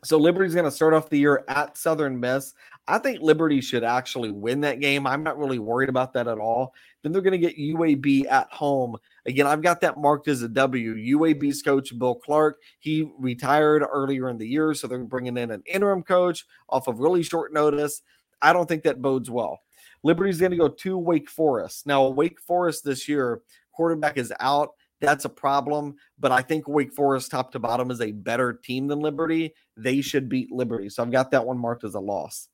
[0.04, 2.54] So Liberty's going to start off the year at Southern Miss.
[2.90, 5.06] I think Liberty should actually win that game.
[5.06, 6.74] I'm not really worried about that at all.
[7.04, 8.98] Then they're going to get UAB at home.
[9.28, 10.96] Again, I've got that marked as a W.
[10.96, 14.74] UAB's coach, Bill Clark, he retired earlier in the year.
[14.74, 18.02] So they're bringing in an interim coach off of really short notice.
[18.42, 19.60] I don't think that bodes well.
[20.04, 21.86] Liberty's going to go to Wake Forest.
[21.86, 24.70] Now, Wake Forest this year, quarterback is out.
[25.00, 25.96] That's a problem.
[26.18, 29.54] But I think Wake Forest, top to bottom, is a better team than Liberty.
[29.78, 30.90] They should beat Liberty.
[30.90, 32.48] So I've got that one marked as a loss.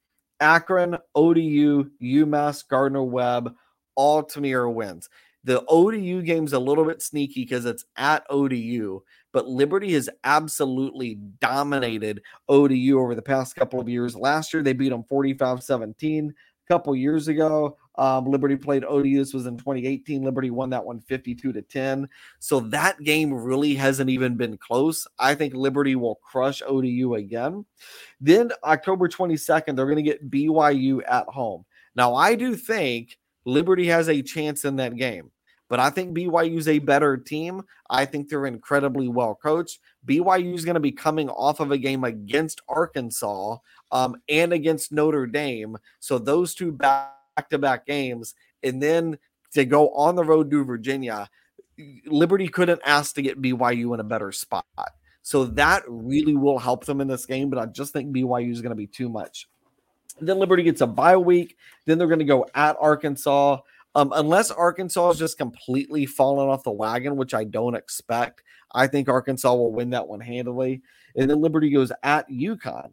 [0.45, 3.55] Akron, ODU, UMass, Gardner Webb,
[3.95, 5.09] all are wins.
[5.43, 9.01] The ODU game's a little bit sneaky because it's at ODU,
[9.33, 14.15] but Liberty has absolutely dominated ODU over the past couple of years.
[14.15, 16.31] Last year, they beat them 45 17
[16.67, 17.77] couple years ago.
[17.97, 19.17] Um, Liberty played ODU.
[19.17, 20.23] This was in 2018.
[20.23, 22.09] Liberty won that one 52 to 10.
[22.39, 25.07] So that game really hasn't even been close.
[25.17, 27.65] I think Liberty will crush ODU again.
[28.19, 31.65] Then October 22nd, they're going to get BYU at home.
[31.95, 35.31] Now, I do think Liberty has a chance in that game.
[35.67, 37.63] But I think BYU is a better team.
[37.89, 39.79] I think they're incredibly well coached.
[40.05, 43.57] BYU is going to be coming off of a game against Arkansas
[43.91, 45.77] um, and against Notre Dame.
[45.99, 47.13] So those two back
[47.49, 49.17] to back games, and then
[49.53, 51.29] to go on the road to Virginia,
[52.05, 54.65] Liberty couldn't ask to get BYU in a better spot.
[55.23, 58.61] So that really will help them in this game, but I just think BYU is
[58.61, 59.49] going to be too much.
[60.21, 61.57] Then Liberty gets a bye week.
[61.85, 63.57] Then they're going to go at Arkansas.
[63.95, 68.87] Um, unless Arkansas is just completely fallen off the wagon, which I don't expect, I
[68.87, 70.81] think Arkansas will win that one handily.
[71.15, 72.91] And then Liberty goes at UConn.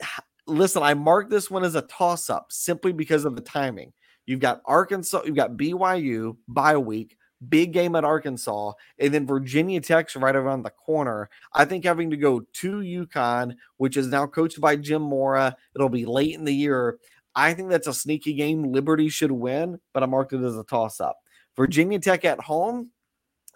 [0.46, 3.92] Listen, I mark this one as a toss up simply because of the timing.
[4.26, 7.16] You've got Arkansas, you've got BYU bye week,
[7.48, 11.28] big game at Arkansas, and then Virginia Tech's right around the corner.
[11.52, 15.88] I think having to go to UConn, which is now coached by Jim Mora, it'll
[15.88, 16.98] be late in the year.
[17.34, 18.72] I think that's a sneaky game.
[18.72, 21.16] Liberty should win, but I marked it as a toss up.
[21.56, 22.90] Virginia Tech at home,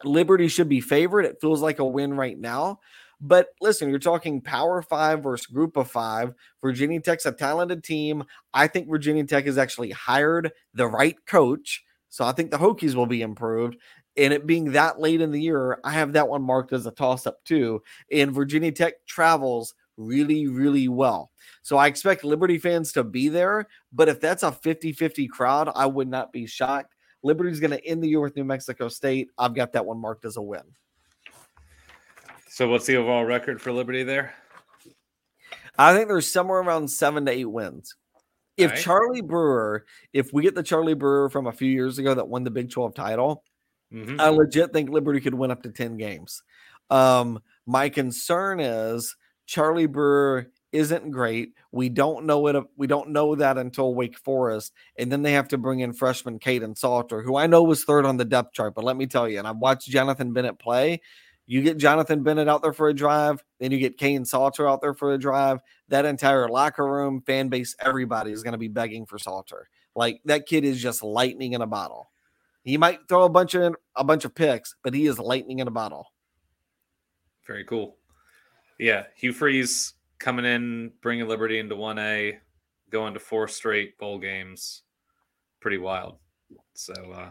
[0.05, 1.25] Liberty should be favored.
[1.25, 2.81] It feels like a win right now.
[3.21, 6.35] But listen, you're talking Power Five versus Group of Five.
[6.61, 8.25] Virginia Tech's a talented team.
[8.53, 11.83] I think Virginia Tech has actually hired the right coach.
[12.11, 13.77] So I think the Hokies will be improved.
[14.19, 16.91] And it being that late in the year, I have that one marked as a
[16.91, 17.83] toss up too.
[18.11, 21.31] And Virginia Tech travels really, really well.
[21.63, 23.67] So I expect Liberty fans to be there.
[23.93, 26.95] But if that's a 50 50 crowd, I would not be shocked.
[27.23, 29.31] Liberty's going to end the year with New Mexico State.
[29.37, 30.63] I've got that one marked as a win.
[32.49, 34.35] So what's the overall record for Liberty there?
[35.79, 37.95] I think there's somewhere around seven to eight wins.
[38.57, 38.81] If right.
[38.81, 42.45] Charlie Brewer, if we get the Charlie Brewer from a few years ago that won
[42.45, 43.45] the Big 12 title,
[43.93, 44.19] mm-hmm.
[44.19, 46.43] I legit think Liberty could win up to 10 games.
[46.89, 49.15] Um, my concern is
[49.47, 51.55] Charlie Brewer isn't great.
[51.73, 52.57] We don't know it.
[52.57, 55.93] Uh, we don't know that until Wake Forest, and then they have to bring in
[55.93, 58.75] freshman Kaidon Salter, who I know was third on the depth chart.
[58.75, 61.01] But let me tell you, and I've watched Jonathan Bennett play.
[61.47, 64.81] You get Jonathan Bennett out there for a drive, then you get Kaidon Salter out
[64.81, 65.61] there for a drive.
[65.89, 69.69] That entire locker room, fan base, everybody is going to be begging for Salter.
[69.95, 72.11] Like that kid is just lightning in a bottle.
[72.65, 75.69] He might throw a bunch of a bunch of picks, but he is lightning in
[75.69, 76.13] a bottle.
[77.47, 77.97] Very cool.
[78.79, 82.37] Yeah, Hugh Freeze coming in, bringing Liberty into 1A,
[82.91, 84.83] going to four straight bowl games.
[85.61, 86.19] Pretty wild.
[86.75, 87.31] So uh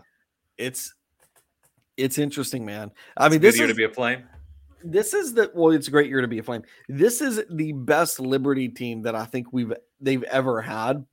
[0.57, 0.93] it's
[1.97, 2.91] it's interesting, man.
[3.15, 4.23] I mean, this year is, to be a flame.
[4.83, 6.63] This is the well, it's a great year to be a flame.
[6.89, 11.05] This is the best Liberty team that I think we've they've ever had.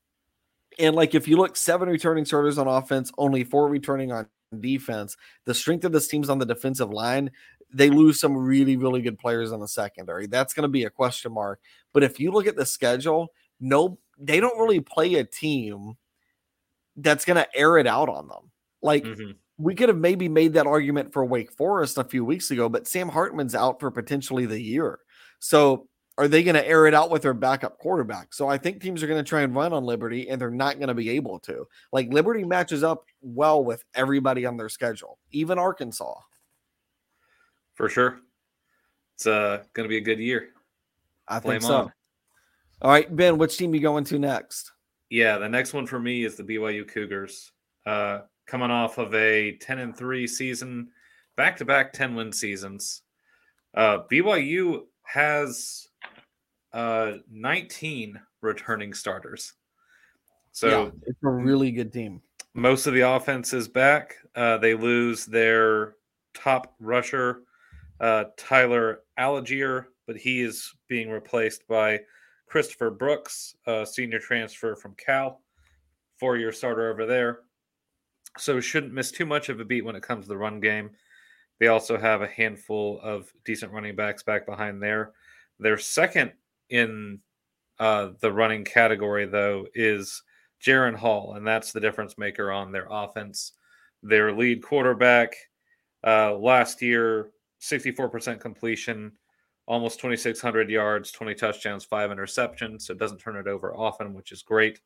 [0.78, 4.26] And like if you look seven returning starters on offense, only four returning on
[4.58, 7.30] defense, the strength of this team's on the defensive line
[7.72, 10.26] they lose some really, really good players in the secondary.
[10.26, 11.61] That's going to be a question mark.
[11.92, 13.28] But if you look at the schedule,
[13.61, 15.94] no, they don't really play a team
[16.96, 18.50] that's going to air it out on them.
[18.82, 19.32] Like mm-hmm.
[19.58, 22.87] we could have maybe made that argument for Wake Forest a few weeks ago, but
[22.87, 24.98] Sam Hartman's out for potentially the year.
[25.38, 28.35] So are they going to air it out with their backup quarterback?
[28.35, 30.76] So I think teams are going to try and run on Liberty and they're not
[30.76, 31.66] going to be able to.
[31.90, 36.20] Like Liberty matches up well with everybody on their schedule, even Arkansas
[37.74, 38.20] for sure.
[39.14, 40.48] It's uh, going to be a good year.
[41.28, 41.76] I Flame think so.
[41.76, 41.92] on.
[42.82, 44.72] All right, Ben, which team you going to next?
[45.11, 47.52] Yeah, the next one for me is the BYU Cougars.
[47.87, 50.88] Uh, coming off of a 10 and 3 season,
[51.37, 53.02] back to back 10 win seasons.
[53.74, 55.87] Uh, BYU has
[56.72, 59.52] uh, 19 returning starters.
[60.52, 62.20] So yeah, it's a really good team.
[62.54, 64.16] most of the offense is back.
[64.35, 65.94] Uh, they lose their
[66.35, 67.42] top rusher,
[68.00, 72.00] uh, Tyler Allgeier, but he is being replaced by
[72.46, 75.40] Christopher Brooks, senior transfer from Cal,
[76.18, 77.40] four year starter over there.
[78.38, 80.90] So shouldn't miss too much of a beat when it comes to the run game.
[81.59, 85.12] They also have a handful of decent running backs back behind there.
[85.59, 86.33] Their second
[86.70, 87.20] in
[87.78, 90.22] uh, the running category, though, is
[90.61, 93.52] Jaren Hall, and that's the difference maker on their offense.
[94.02, 95.35] Their lead quarterback
[96.05, 97.31] uh, last year,
[97.62, 99.12] 64% completion,
[99.66, 102.83] almost 2,600 yards, 20 touchdowns, five interceptions.
[102.83, 104.81] So it doesn't turn it over often, which is great.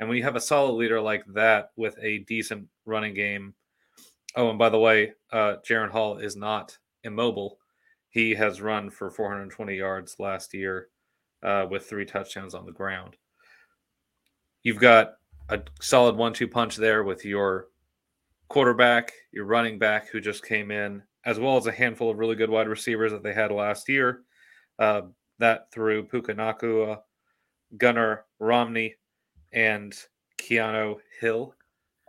[0.00, 3.54] And when you have a solid leader like that with a decent running game,
[4.34, 7.58] oh, and by the way, uh, Jaren Hall is not immobile.
[8.08, 10.88] He has run for 420 yards last year
[11.42, 13.16] uh, with three touchdowns on the ground.
[14.62, 15.14] You've got
[15.48, 17.68] a solid one-two punch there with your
[18.48, 22.36] quarterback, your running back who just came in, as well as a handful of really
[22.36, 24.22] good wide receivers that they had last year.
[24.78, 25.02] Uh,
[25.38, 27.00] that through Puka Nacua,
[27.76, 28.94] Gunnar Romney,
[29.52, 29.94] and
[30.38, 31.54] Keanu Hill.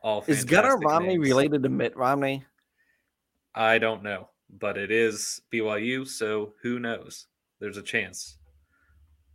[0.03, 1.27] All Is Gunnar Romney names.
[1.27, 2.45] related to Mitt Romney?
[3.55, 7.27] I don't know, but it is BYU, so who knows?
[7.59, 8.37] There's a chance.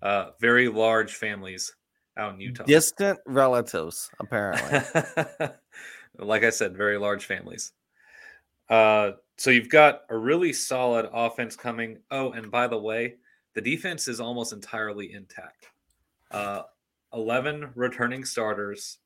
[0.01, 1.75] Uh, very large families
[2.17, 2.65] out in Utah.
[2.65, 4.81] Distant relatives, apparently.
[6.19, 7.73] like I said, very large families.
[8.73, 11.99] Uh, so you've got a really solid offense coming.
[12.11, 13.17] Oh, and by the way,
[13.53, 15.67] the defense is almost entirely intact.
[16.31, 16.63] Uh,
[17.13, 18.97] 11 returning starters,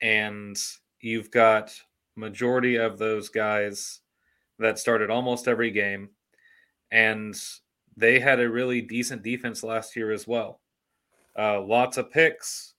[0.00, 0.56] and
[1.02, 1.78] you've got
[2.16, 4.00] majority of those guys
[4.58, 6.08] that started almost every game,
[6.90, 7.38] and
[7.94, 10.62] they had a really decent defense last year as well.
[11.38, 12.72] Uh, lots of picks,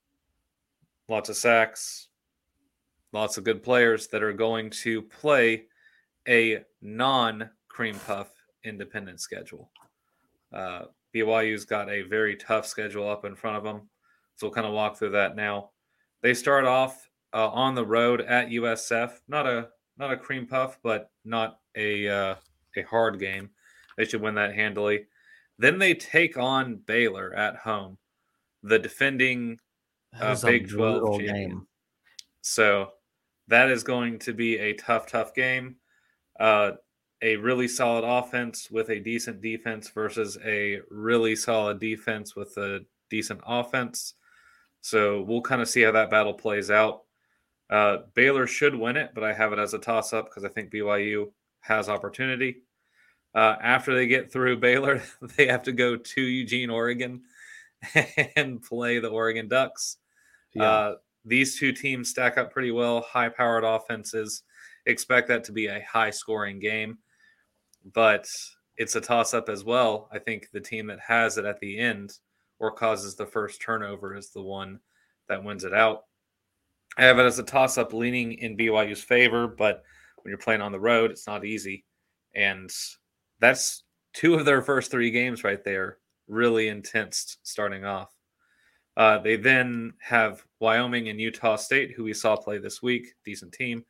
[1.08, 2.08] lots of sacks,
[3.12, 5.66] lots of good players that are going to play
[6.28, 8.30] a non cream puff
[8.64, 9.70] independent schedule.
[10.54, 10.84] Uh,
[11.14, 13.90] BYU's got a very tough schedule up in front of them.
[14.36, 15.72] So we'll kind of walk through that now.
[16.22, 19.20] They start off uh, on the road at USF.
[19.28, 22.36] Not a not a cream puff, but not a uh,
[22.76, 23.50] a hard game.
[23.98, 25.06] They should win that handily.
[25.60, 27.98] Then they take on Baylor at home,
[28.64, 29.60] the defending
[30.20, 31.68] uh, Big 12 brutal champion.
[32.42, 32.92] So
[33.48, 35.76] that is going to be a tough, tough game.
[36.40, 36.72] Uh,
[37.22, 42.82] a really solid offense with a decent defense versus a really solid defense with a
[43.10, 44.16] decent offense.
[44.82, 47.04] So we'll kind of see how that battle plays out.
[47.70, 50.50] Uh, Baylor should win it, but I have it as a toss up because I
[50.50, 52.64] think BYU has opportunity.
[53.34, 55.02] Uh, after they get through Baylor,
[55.38, 57.22] they have to go to Eugene, Oregon,
[58.36, 59.98] and play the Oregon Ducks.
[60.54, 60.64] Yeah.
[60.64, 64.44] Uh, these two teams stack up pretty well, high powered offenses.
[64.86, 66.98] Expect that to be a high scoring game,
[67.94, 68.28] but
[68.78, 70.10] it's a toss up as well.
[70.12, 72.14] I think the team that has it at the end
[72.60, 74.80] or causes the first turnover is the one
[75.30, 76.04] that wins it out.
[76.98, 79.84] I have it as a toss up leaning in BYU's favor, but
[80.22, 81.86] when you're playing on the road, it's not easy.
[82.36, 82.70] And
[83.40, 85.98] that's two of their first three games right there.
[86.28, 88.14] Really intense starting off.
[88.96, 93.08] Uh, they then have Wyoming and Utah State, who we saw play this week.
[93.26, 93.84] Decent team.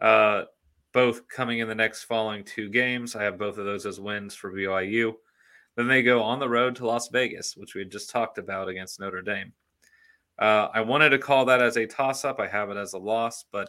[0.00, 0.44] Uh,
[0.92, 3.14] both coming in the next following two games.
[3.14, 5.12] I have both of those as wins for BYU.
[5.76, 8.68] Then they go on the road to Las Vegas, which we had just talked about
[8.68, 9.52] against Notre Dame.
[10.38, 12.40] Uh, I wanted to call that as a toss up.
[12.40, 13.68] I have it as a loss, but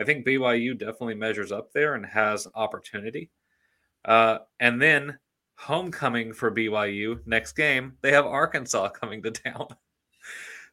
[0.00, 3.30] I think BYU definitely measures up there and has opportunity.
[4.04, 5.18] Uh, and then
[5.56, 9.66] homecoming for BYU next game, they have Arkansas coming to town.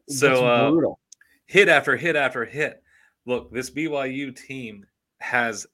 [0.08, 1.00] So uh, brutal.
[1.48, 2.84] hit after hit after hit.
[3.26, 4.86] Look, this BYU team
[5.26, 5.66] has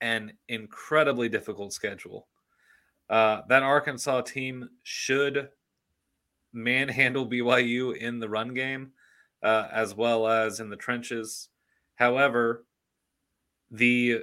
[0.00, 2.28] an incredibly difficult schedule.
[3.10, 5.48] Uh, that Arkansas team should
[6.52, 8.92] manhandle BYU in the run game
[9.42, 11.48] uh, as well as in the trenches.
[11.96, 12.64] However,
[13.70, 14.22] the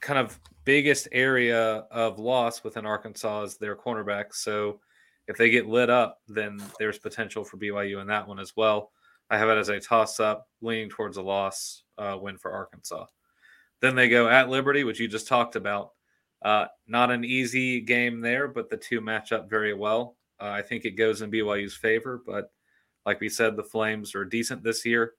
[0.00, 4.34] kind of biggest area of loss within Arkansas is their cornerback.
[4.34, 4.80] So
[5.28, 8.90] if they get lit up, then there's potential for BYU in that one as well.
[9.30, 13.06] I have it as a toss up, leaning towards a loss uh, win for Arkansas.
[13.80, 15.92] Then they go at Liberty, which you just talked about.
[16.42, 20.16] Uh, not an easy game there, but the two match up very well.
[20.40, 22.50] Uh, I think it goes in BYU's favor, but
[23.06, 25.14] like we said, the Flames are decent this year.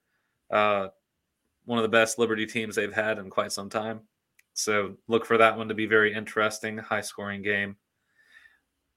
[0.50, 0.88] Uh,
[1.64, 4.00] one of the best Liberty teams they've had in quite some time.
[4.54, 7.76] So look for that one to be very interesting, high scoring game.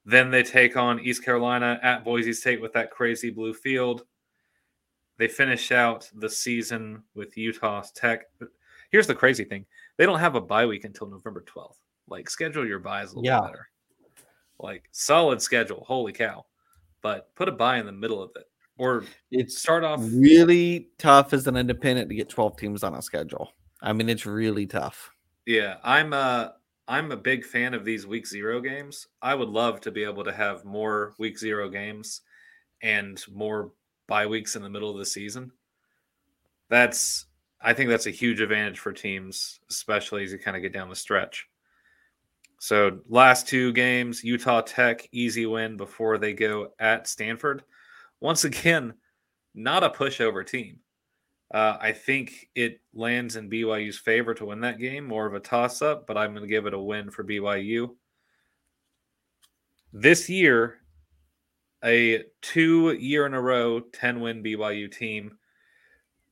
[0.04, 4.04] Then they take on East Carolina at Boise State with that crazy blue field.
[5.18, 8.22] They finish out the season with Utah Tech.
[8.90, 9.66] Here's the crazy thing
[9.96, 11.76] they don't have a bye week until November 12th.
[12.08, 13.40] Like, schedule your byes a little yeah.
[13.40, 13.68] better.
[14.58, 15.84] Like, solid schedule.
[15.86, 16.44] Holy cow.
[17.02, 18.44] But put a bye in the middle of it.
[18.76, 23.02] Or it's start off really tough as an independent to get 12 teams on a
[23.02, 23.52] schedule.
[23.82, 25.10] I mean, it's really tough.
[25.46, 26.48] Yeah, I'm uh
[26.88, 29.06] I'm a big fan of these week zero games.
[29.22, 32.22] I would love to be able to have more week zero games
[32.82, 33.72] and more
[34.08, 35.52] bye weeks in the middle of the season.
[36.68, 37.26] That's
[37.62, 40.88] I think that's a huge advantage for teams, especially as you kind of get down
[40.88, 41.46] the stretch.
[42.58, 47.62] So last two games, Utah Tech easy win before they go at Stanford.
[48.20, 48.94] Once again,
[49.54, 50.80] not a pushover team.
[51.52, 55.40] Uh, I think it lands in BYU's favor to win that game, more of a
[55.40, 57.90] toss up, but I'm going to give it a win for BYU.
[59.92, 60.78] This year,
[61.84, 65.38] a two year in a row 10 win BYU team.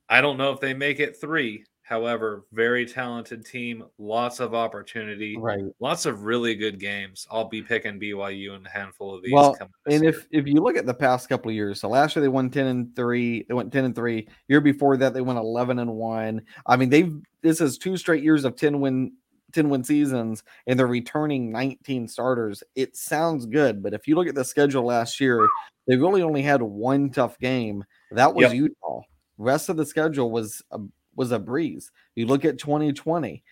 [0.09, 1.63] I don't know if they make it three.
[1.83, 5.63] However, very talented team, lots of opportunity, right?
[5.79, 7.25] Lots of really good games.
[7.31, 9.33] I'll be picking BYU in a handful of these.
[9.33, 9.57] Well,
[9.87, 10.11] and year.
[10.11, 12.51] if if you look at the past couple of years, so last year they won
[12.51, 13.43] ten and three.
[13.47, 14.27] They went ten and three.
[14.47, 16.43] Year before that they went eleven and one.
[16.67, 19.13] I mean, they've this is two straight years of ten win
[19.53, 22.63] 10 win seasons and they're returning 19 starters.
[22.75, 25.47] It sounds good, but if you look at the schedule last year,
[25.87, 27.83] they really only had one tough game.
[28.11, 28.53] That was yep.
[28.53, 29.01] Utah.
[29.39, 30.79] Rest of the schedule was a,
[31.15, 31.91] was a breeze.
[32.15, 33.43] You look at 2020.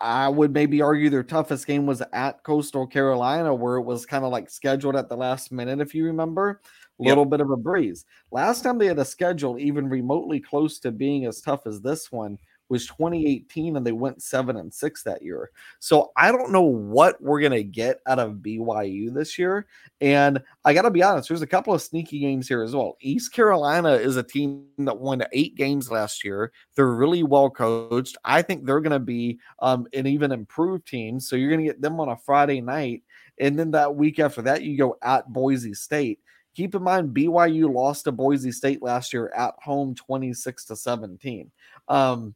[0.00, 4.24] I would maybe argue their toughest game was at Coastal Carolina, where it was kind
[4.24, 6.62] of like scheduled at the last minute, if you remember.
[7.00, 7.10] A yep.
[7.10, 8.06] little bit of a breeze.
[8.30, 12.10] Last time they had a schedule even remotely close to being as tough as this
[12.10, 15.50] one was 2018 and they went 7 and 6 that year.
[15.80, 19.66] So I don't know what we're going to get out of BYU this year
[20.00, 22.96] and I got to be honest there's a couple of sneaky games here as well.
[23.00, 26.52] East Carolina is a team that won 8 games last year.
[26.74, 28.16] They're really well coached.
[28.24, 31.20] I think they're going to be um, an even improved team.
[31.20, 33.02] So you're going to get them on a Friday night
[33.40, 36.20] and then that week after that you go at Boise State.
[36.54, 41.50] Keep in mind, BYU lost to Boise State last year at home 26 to 17.
[41.88, 42.34] Um,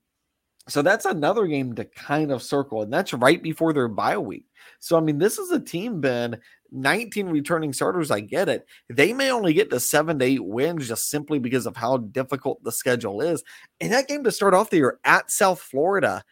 [0.69, 4.45] so that's another game to kind of circle, and that's right before their bye week.
[4.81, 6.39] So I mean, this is a team, Ben,
[6.71, 8.11] 19 returning starters.
[8.11, 8.67] I get it.
[8.89, 12.63] They may only get to seven to eight wins just simply because of how difficult
[12.63, 13.43] the schedule is.
[13.81, 16.23] And that game to start off the year at South Florida,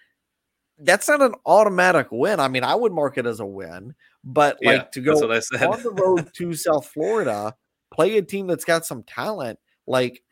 [0.79, 2.39] that's not an automatic win.
[2.39, 5.93] I mean, I would mark it as a win, but like to go on the
[5.93, 7.55] road to South Florida,
[7.91, 10.23] play a team that's got some talent, like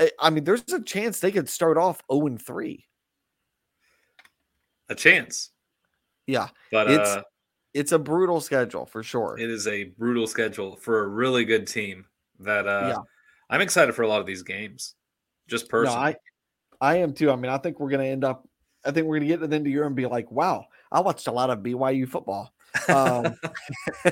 [0.00, 2.84] eh, I mean, there's a chance they could start off 0 and 3
[4.94, 5.50] a chance.
[6.26, 7.22] Yeah, but it's uh,
[7.74, 9.36] it's a brutal schedule for sure.
[9.38, 12.06] It is a brutal schedule for a really good team.
[12.40, 13.02] That uh, yeah.
[13.50, 14.94] I'm excited for a lot of these games.
[15.48, 16.16] Just personally, no,
[16.80, 17.30] I I am too.
[17.30, 18.48] I mean, I think we're gonna end up.
[18.86, 20.66] I think we're gonna get to the end of the year and be like, wow,
[20.90, 22.54] I watched a lot of BYU football.
[22.88, 23.36] Um,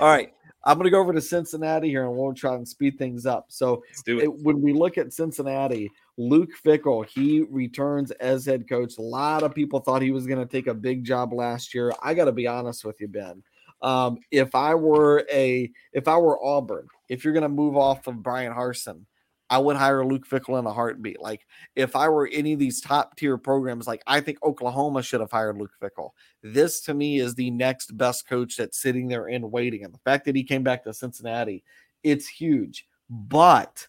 [0.00, 0.32] all right.
[0.64, 3.46] I'm going to go over to Cincinnati here and we'll try and speed things up.
[3.48, 4.24] So, it.
[4.24, 5.90] It, when we look at Cincinnati,
[6.20, 8.98] Luke Fickell, he returns as head coach.
[8.98, 11.92] A lot of people thought he was going to take a big job last year.
[12.02, 13.42] I got to be honest with you, Ben.
[13.80, 18.06] Um, if I were a, if I were Auburn, if you're going to move off
[18.06, 19.06] of Bryan Harsin,
[19.48, 21.22] I would hire Luke Fickell in a heartbeat.
[21.22, 25.20] Like if I were any of these top tier programs, like I think Oklahoma should
[25.20, 26.10] have hired Luke Fickell.
[26.42, 29.84] This to me is the next best coach that's sitting there and waiting.
[29.86, 31.64] And the fact that he came back to Cincinnati,
[32.04, 32.86] it's huge.
[33.08, 33.88] But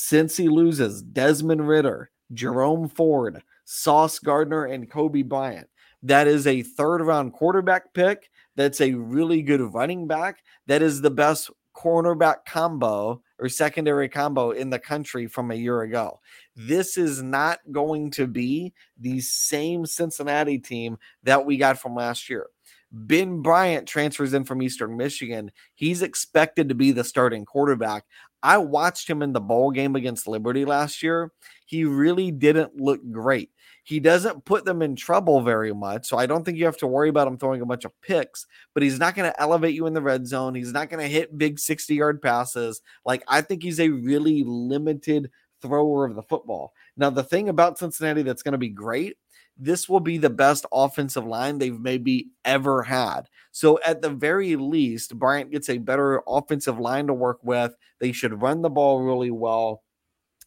[0.00, 5.68] since he loses Desmond Ridder, Jerome Ford, Sauce Gardner, and Coby Bryant,
[6.04, 8.30] that is a third round quarterback pick.
[8.54, 10.44] That's a really good running back.
[10.68, 15.82] That is the best cornerback combo or secondary combo in the country from a year
[15.82, 16.20] ago.
[16.54, 22.30] This is not going to be the same Cincinnati team that we got from last
[22.30, 22.46] year.
[22.90, 25.50] Ben Bryant transfers in from Eastern Michigan.
[25.74, 28.04] He's expected to be the starting quarterback.
[28.42, 31.32] I watched him in the bowl game against Liberty last year.
[31.66, 33.50] He really didn't look great.
[33.84, 36.06] He doesn't put them in trouble very much.
[36.06, 38.46] So I don't think you have to worry about him throwing a bunch of picks,
[38.74, 40.54] but he's not going to elevate you in the red zone.
[40.54, 42.82] He's not going to hit big 60 yard passes.
[43.04, 45.30] Like, I think he's a really limited
[45.62, 46.72] thrower of the football.
[46.96, 49.16] Now, the thing about Cincinnati that's going to be great
[49.58, 53.28] this will be the best offensive line they've maybe ever had.
[53.50, 57.74] So, at the very least, Bryant gets a better offensive line to work with.
[57.98, 59.82] They should run the ball really well.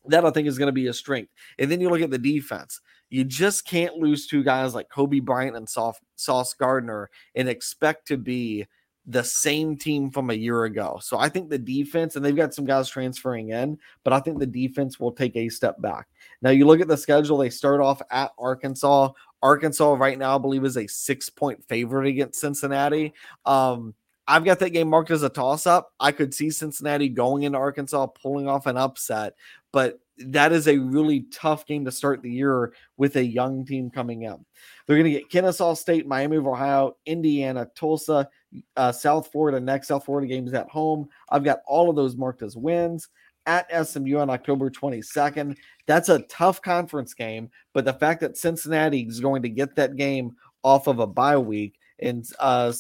[0.06, 1.32] That I think is going to be a strength.
[1.60, 2.80] And then you look at the defense.
[3.10, 8.18] You just can't lose two guys like Coby Bryant and Sauce Gardner and expect to
[8.18, 8.66] be
[9.08, 11.00] the same team from a year ago.
[11.02, 14.40] So I think the defense, and they've got some guys transferring in, but I think
[14.40, 16.08] the defense will take a step back.
[16.42, 19.10] Now you look at the schedule, they start off at Arkansas.
[19.42, 23.14] Arkansas right now, I believe, is a six point favorite against Cincinnati.
[23.46, 23.96] Um,
[24.28, 25.94] I've got that game marked as a toss up.
[26.00, 29.34] I could see Cincinnati going into Arkansas, pulling off an upset,
[29.72, 33.90] but that is a really tough game to start the year with a young team
[33.90, 34.42] coming up.
[34.86, 38.30] They're going to get Kennesaw State, Miami of Ohio, Indiana, Tulsa,
[38.76, 39.60] uh, South Florida.
[39.60, 41.08] Next South Florida games at home.
[41.30, 43.08] I've got all of those marked as wins
[43.46, 45.58] at SMU on October 22nd.
[45.88, 49.96] That's a tough conference game, but the fact that Cincinnati is going to get that
[49.96, 52.72] game off of a bye week and uh,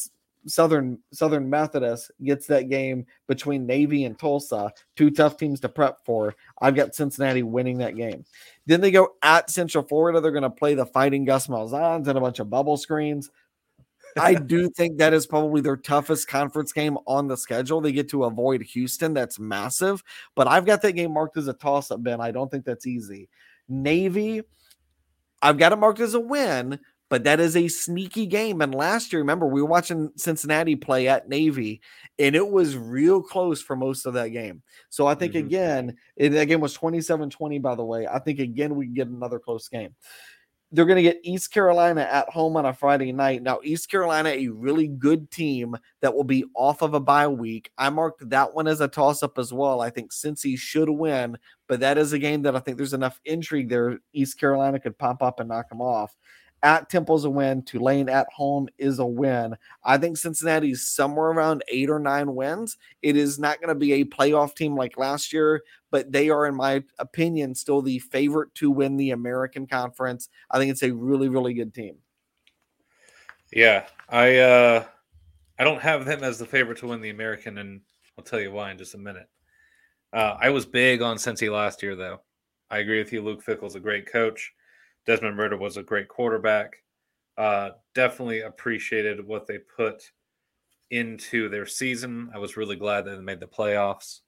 [0.47, 6.03] Southern Southern Methodist gets that game between Navy and Tulsa, two tough teams to prep
[6.05, 6.35] for.
[6.61, 8.25] I've got Cincinnati winning that game.
[8.65, 10.19] Then they go at Central Florida.
[10.19, 13.29] They're going to play the Fighting Gus Malzahns and a bunch of bubble screens.
[14.19, 17.81] I do think that is probably their toughest conference game on the schedule.
[17.81, 19.13] They get to avoid Houston.
[19.13, 20.03] That's massive.
[20.35, 22.21] But I've got that game marked as a toss up, Ben.
[22.21, 23.29] I don't think that's easy.
[23.67, 24.41] Navy,
[25.41, 26.79] I've got it marked as a win,
[27.11, 28.61] but that is a sneaky game.
[28.61, 31.81] And last year, remember, we were watching Cincinnati play at Navy,
[32.17, 34.63] and it was real close for most of that game.
[34.89, 35.45] So I think, mm-hmm.
[35.45, 38.07] again, that game was 27 20, by the way.
[38.07, 39.93] I think, again, we can get another close game.
[40.71, 43.43] They're going to get East Carolina at home on a Friday night.
[43.43, 47.71] Now, East Carolina, a really good team that will be off of a bye week.
[47.77, 49.81] I marked that one as a toss up as well.
[49.81, 51.37] I think Cincy should win,
[51.67, 53.99] but that is a game that I think there's enough intrigue there.
[54.13, 56.15] East Carolina could pop up and knock them off
[56.63, 57.63] at Temple's a win.
[57.63, 59.55] Tulane at home is a win.
[59.83, 62.77] I think Cincinnati's somewhere around eight or nine wins.
[63.01, 66.45] It is not going to be a playoff team like last year, but they are,
[66.45, 70.29] in my opinion, still the favorite to win the American Conference.
[70.49, 71.97] I think it's a really, really good team.
[73.51, 74.85] Yeah, I uh,
[75.59, 77.81] I don't have them as the favorite to win the American, and
[78.17, 79.27] I'll tell you why in just a minute.
[80.13, 82.21] Uh, I was big on Cincy last year, though.
[82.69, 83.21] I agree with you.
[83.21, 84.53] Luke Fickell's a great coach.
[85.05, 86.77] Desmond Ridder was a great quarterback.
[87.37, 90.11] Uh, definitely appreciated what they put
[90.91, 92.29] into their season.
[92.33, 94.19] I was really glad that they made the playoffs.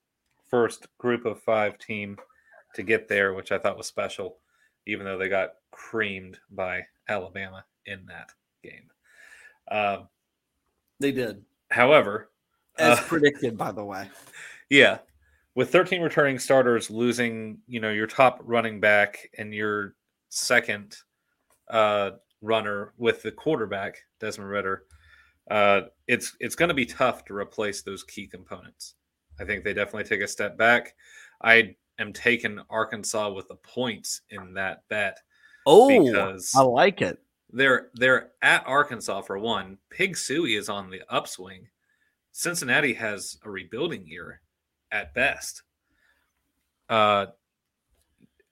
[0.49, 2.17] First group of five team
[2.76, 4.38] to get there, which I thought was special,
[4.88, 8.30] even though they got creamed by Alabama in that
[8.63, 8.89] game.
[9.69, 10.07] Um,
[10.99, 11.43] they did.
[11.69, 12.30] However,
[12.78, 14.09] as uh, predicted, by the way.
[14.69, 14.99] Yeah.
[15.55, 19.95] With 13 returning starters losing, you know, your top running back and your
[20.34, 20.97] second
[21.69, 22.11] uh,
[22.41, 24.84] runner with the quarterback Desmond Ridder,
[25.49, 28.95] uh, it's it's going to be tough to replace those key components.
[29.39, 30.95] I think they definitely take a step back.
[31.41, 35.17] I am taking Arkansas with the points in that bet.
[35.65, 37.19] Oh, because I like it.
[37.51, 39.77] They're they're at Arkansas for one.
[39.89, 41.67] Pig Sooie is on the upswing.
[42.31, 44.41] Cincinnati has a rebuilding year
[44.91, 45.61] at best.
[46.89, 47.27] Uh,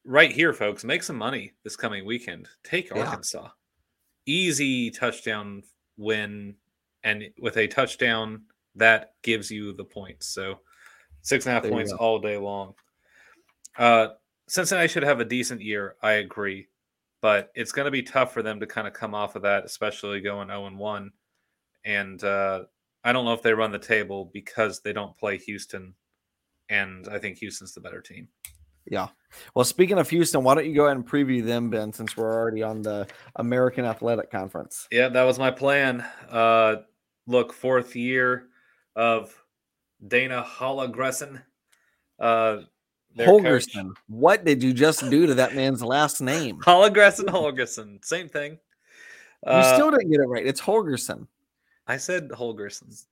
[0.05, 2.47] right here, folks, make some money this coming weekend.
[2.63, 3.03] Take yeah.
[3.03, 3.49] Arkansas.
[4.25, 5.63] Easy touchdown
[5.97, 6.55] win,
[7.03, 8.43] and with a touchdown,
[8.75, 10.27] that gives you the points.
[10.27, 10.59] So
[11.21, 12.73] six and a half there points all day long.
[13.77, 14.09] Uh,
[14.47, 15.95] Cincinnati should have a decent year.
[16.01, 16.67] I agree,
[17.21, 19.65] but it's going to be tough for them to kind of come off of that,
[19.65, 21.11] especially going zero and one.
[21.85, 22.63] And uh,
[23.03, 25.95] I don't know if they run the table because they don't play Houston,
[26.69, 28.27] and I think Houston's the better team.
[28.91, 29.07] Yeah.
[29.55, 32.31] Well, speaking of Houston, why don't you go ahead and preview them, Ben, since we're
[32.31, 34.85] already on the American Athletic Conference?
[34.91, 36.05] Yeah, that was my plan.
[36.29, 36.75] Uh,
[37.25, 38.47] look, fourth year
[38.93, 39.33] of
[40.05, 41.41] Dana Holgorsen.
[42.19, 42.57] Uh,
[43.17, 43.87] Holgorsen.
[43.87, 43.97] Coach.
[44.07, 46.59] What did you just do to that man's last name?
[46.65, 48.03] Holgorsen, Holgorsen.
[48.03, 48.59] Same thing.
[49.45, 50.45] You uh, still didn't get it right.
[50.45, 51.27] It's Holgorsen.
[51.87, 53.05] I said Holgorsen.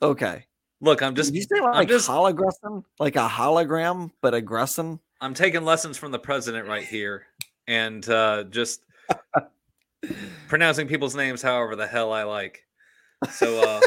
[0.00, 0.46] Okay.
[0.80, 1.32] Look, I'm just.
[1.32, 4.98] Did you say like I'm just, hologram, like a hologram, but aggressing?
[5.20, 7.26] I'm taking lessons from the president right here,
[7.66, 8.82] and uh, just
[10.48, 12.62] pronouncing people's names however the hell I like.
[13.32, 13.80] So, uh,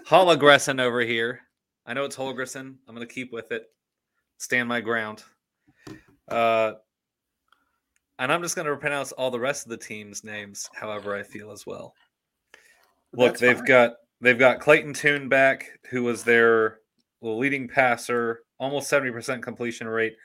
[0.00, 1.40] Hologresson over here.
[1.86, 2.74] I know it's Holgerson.
[2.86, 3.64] I'm going to keep with it.
[4.38, 5.22] Stand my ground.
[6.28, 6.72] Uh,
[8.18, 11.22] and I'm just going to pronounce all the rest of the team's names however I
[11.22, 11.94] feel as well.
[13.14, 13.64] Look, That's they've fine.
[13.66, 16.80] got they've got Clayton Tune back, who was their
[17.22, 20.16] leading passer, almost 70% completion rate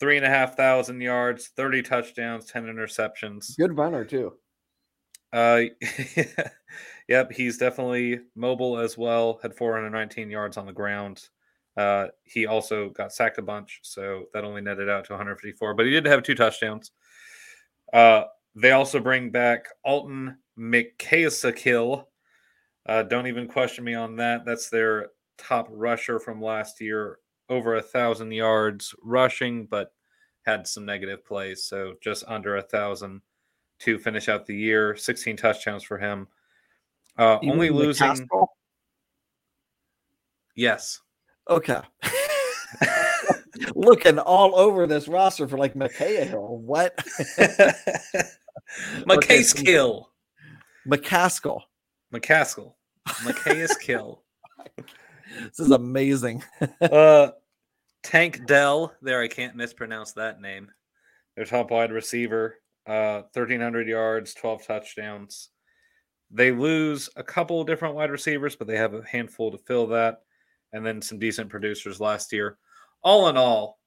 [0.00, 3.56] three and a half thousand yards, 30 touchdowns, 10 interceptions.
[3.56, 4.32] Good runner, too.
[5.32, 5.62] Uh,
[7.08, 9.38] yep, he's definitely mobile as well.
[9.42, 11.22] Had 419 yards on the ground.
[11.76, 15.74] Uh, he also got sacked a bunch, so that only netted out to 154.
[15.74, 16.90] But he did have two touchdowns.
[17.92, 18.24] Uh,
[18.54, 22.04] they also bring back Alton McCaskill.
[22.86, 24.44] Uh, don't even question me on that.
[24.44, 27.18] That's their top rusher from last year,
[27.50, 29.92] over a thousand yards rushing, but
[30.46, 33.20] had some negative plays, so just under a thousand
[33.80, 34.96] to finish out the year.
[34.96, 36.28] 16 touchdowns for him.
[37.18, 38.28] Uh, only losing.
[40.54, 41.00] Yes.
[41.48, 41.80] Okay.
[43.74, 46.60] Looking all over this roster for like McCahill.
[46.60, 46.96] What?
[49.00, 50.06] McCaskill.
[50.86, 51.60] McCaskill.
[52.12, 52.74] McCaskill.
[53.08, 54.18] McCaskill.
[54.76, 56.42] this is amazing.
[56.80, 57.30] uh,
[58.02, 58.94] Tank Dell.
[59.02, 60.70] There, I can't mispronounce that name.
[61.36, 62.56] Their top wide receiver.
[62.86, 65.50] Uh, 1,300 yards, 12 touchdowns.
[66.30, 70.22] They lose a couple different wide receivers, but they have a handful to fill that,
[70.72, 72.56] and then some decent producers last year.
[73.02, 73.78] All in all,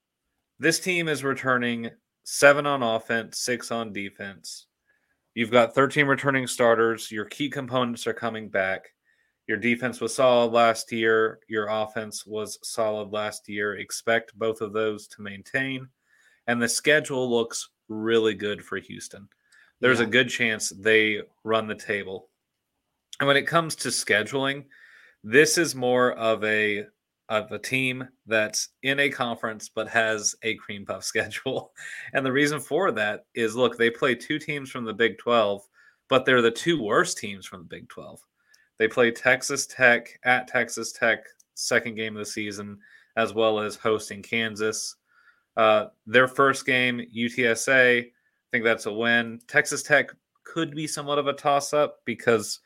[0.60, 1.90] this team is returning
[2.24, 4.68] seven on offense, six on defense.
[5.34, 7.12] You've got 13 returning starters.
[7.12, 8.90] Your key components are coming back.
[9.48, 11.40] Your defense was solid last year.
[11.48, 13.76] Your offense was solid last year.
[13.76, 15.88] Expect both of those to maintain.
[16.48, 19.28] And the schedule looks really good for Houston.
[19.82, 20.06] There's yeah.
[20.06, 22.30] a good chance they run the table.
[23.20, 24.66] And when it comes to scheduling,
[25.24, 26.86] this is more of a
[27.30, 31.74] of a team that's in a conference but has a cream puff schedule.
[32.14, 35.62] And the reason for that is look, they play two teams from the Big 12,
[36.10, 38.20] but they're the two worst teams from the Big 12.
[38.80, 42.80] They play Texas Tech at Texas Tech, second game of the season,
[43.16, 44.96] as well as hosting Kansas.
[45.56, 48.12] Uh, their first game, UTSA, I
[48.52, 49.40] think that's a win.
[49.48, 50.12] Texas Tech
[50.44, 52.60] could be somewhat of a toss up because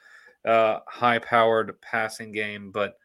[0.45, 2.97] uh, high powered passing game, but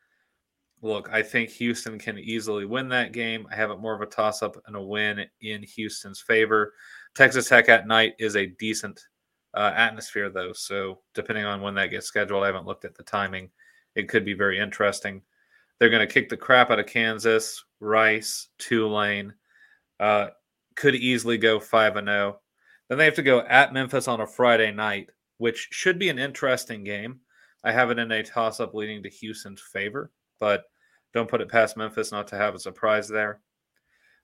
[0.82, 3.46] look, I think Houston can easily win that game.
[3.50, 6.74] I have it more of a toss up and a win in Houston's favor.
[7.14, 9.00] Texas Tech at night is a decent
[9.54, 10.52] uh, atmosphere, though.
[10.52, 13.50] So, depending on when that gets scheduled, I haven't looked at the timing.
[13.94, 15.22] It could be very interesting.
[15.78, 19.34] They're going to kick the crap out of Kansas, Rice, Tulane.
[19.98, 20.28] Uh,
[20.76, 22.40] could easily go 5 and 0.
[22.88, 26.18] Then they have to go at Memphis on a Friday night, which should be an
[26.18, 27.20] interesting game.
[27.64, 30.64] I have it in a toss up leading to Houston's favor, but
[31.14, 33.40] don't put it past Memphis not to have a surprise there.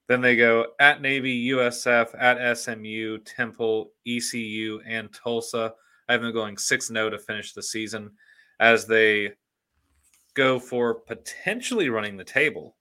[0.09, 5.74] Then they go at Navy, USF, at SMU, Temple, ECU, and Tulsa.
[6.09, 8.11] I have them going 6 0 to finish the season
[8.59, 9.32] as they
[10.34, 12.76] go for potentially running the table.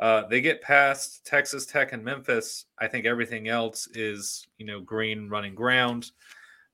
[0.00, 2.64] Uh, they get past Texas Tech and Memphis.
[2.80, 6.10] I think everything else is, you know, green running ground.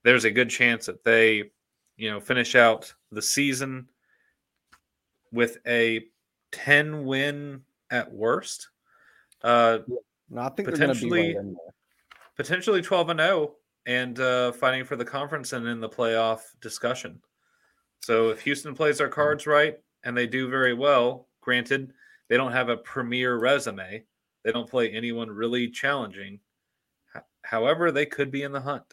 [0.05, 1.51] There's a good chance that they,
[1.97, 3.89] you know, finish out the season
[5.33, 6.07] with a
[6.53, 8.69] 10 win at worst.
[9.43, 9.79] Uh,
[10.31, 11.37] no, I think potentially,
[12.37, 13.55] potentially 12 and 0
[13.87, 17.21] and uh, fighting for the conference and in the playoff discussion.
[18.01, 21.93] So if Houston plays their cards right and they do very well, granted,
[22.29, 24.05] they don't have a premier resume,
[24.45, 26.41] they don't play anyone really challenging.
[27.43, 28.85] However, they could be in the hunt.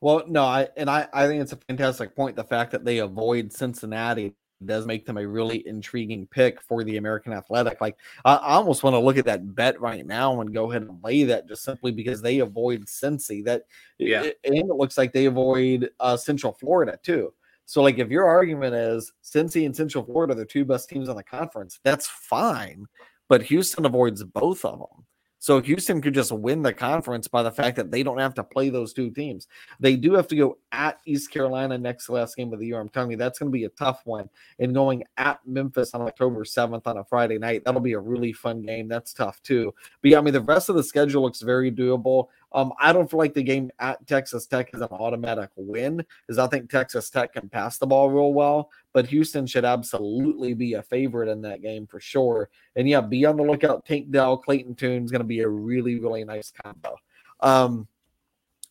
[0.00, 2.36] Well, no, I and I, I think it's a fantastic point.
[2.36, 4.34] The fact that they avoid Cincinnati
[4.64, 7.80] does make them a really intriguing pick for the American Athletic.
[7.80, 10.82] Like I, I almost want to look at that bet right now and go ahead
[10.82, 13.44] and lay that just simply because they avoid Cincy.
[13.44, 13.64] That
[13.98, 17.32] yeah, it, and it looks like they avoid uh, Central Florida too.
[17.66, 21.08] So like if your argument is Cincy and Central Florida are the two best teams
[21.08, 22.86] in the conference, that's fine.
[23.28, 25.04] But Houston avoids both of them.
[25.38, 28.44] So Houston could just win the conference by the fact that they don't have to
[28.44, 29.48] play those two teams.
[29.78, 32.80] They do have to go at East Carolina next last game of the year.
[32.80, 34.28] I'm telling you, that's going to be a tough one.
[34.58, 38.32] And going at Memphis on October 7th on a Friday night, that'll be a really
[38.32, 38.88] fun game.
[38.88, 39.74] That's tough too.
[40.02, 42.28] But yeah, I mean, the rest of the schedule looks very doable.
[42.56, 46.38] Um, I don't feel like the game at Texas Tech is an automatic win, because
[46.38, 50.72] I think Texas Tech can pass the ball real well, but Houston should absolutely be
[50.72, 52.48] a favorite in that game for sure.
[52.74, 53.84] And yeah, be on the lookout.
[53.84, 56.96] Tank Dell, Clayton Tune is going to be a really, really nice combo.
[57.40, 57.86] Um,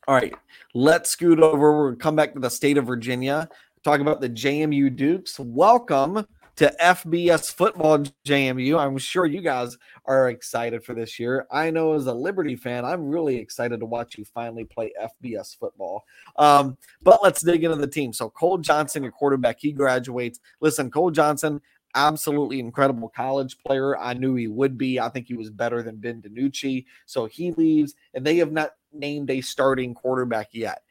[0.08, 0.34] all right,
[0.74, 1.86] let's scoot over.
[1.86, 3.48] We'll come back to the state of Virginia,
[3.84, 5.40] talk about the JMU Dukes.
[5.40, 6.26] Welcome
[6.58, 8.80] to FBS football JMU.
[8.80, 11.47] I'm sure you guys are excited for this year.
[11.51, 15.58] I know as a Liberty fan, I'm really excited to watch you finally play FBS
[15.58, 16.03] football.
[16.38, 18.14] Um, but let's dig into the team.
[18.14, 20.39] So Cole Johnson, your quarterback, he graduates.
[20.62, 21.62] Listen, Cole Johnson,
[21.95, 23.97] absolutely incredible college player.
[23.97, 24.99] I knew he would be.
[24.99, 26.86] I think he was better than Ben DiNucci.
[27.06, 30.84] So he leaves, and they have not named a starting quarterback yet.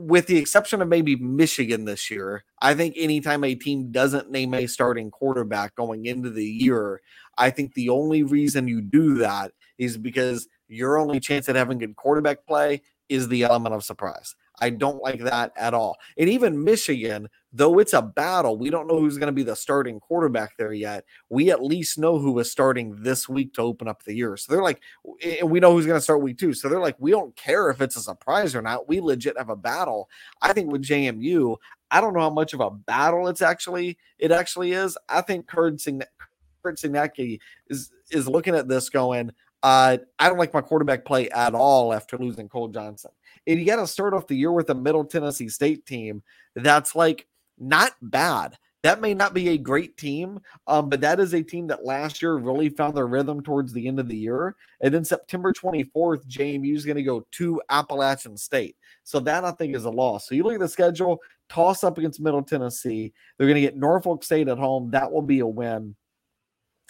[0.00, 4.54] With the exception of maybe Michigan this year, I think anytime a team doesn't name
[4.54, 7.00] a starting quarterback going into the year,
[7.36, 11.78] I think the only reason you do that is because your only chance at having
[11.78, 14.36] good quarterback play is the element of surprise.
[14.60, 15.96] I don't like that at all.
[16.16, 19.56] And even Michigan, though it's a battle, we don't know who's going to be the
[19.56, 21.04] starting quarterback there yet.
[21.28, 24.36] We at least know who is starting this week to open up the year.
[24.36, 24.80] So they're like,
[25.24, 26.52] and we know who's going to start week two.
[26.52, 28.88] So they're like, we don't care if it's a surprise or not.
[28.88, 30.08] We legit have a battle.
[30.42, 31.56] I think with JMU,
[31.90, 34.98] I don't know how much of a battle it's actually it actually is.
[35.08, 37.38] I think Curt Cignetti
[37.68, 39.30] is is looking at this going,
[39.62, 43.10] uh, I don't like my quarterback play at all after losing Cole Johnson
[43.48, 46.22] and you got to start off the year with a Middle Tennessee State team
[46.54, 47.26] that's like
[47.58, 48.56] not bad.
[48.84, 50.38] That may not be a great team,
[50.68, 53.88] um, but that is a team that last year really found their rhythm towards the
[53.88, 54.54] end of the year.
[54.80, 58.76] And then September 24th, JMU is going to go to Appalachian State.
[59.02, 60.28] So that I think is a loss.
[60.28, 61.18] So you look at the schedule,
[61.48, 63.12] toss up against Middle Tennessee.
[63.36, 64.90] They're going to get Norfolk State at home.
[64.92, 65.96] That will be a win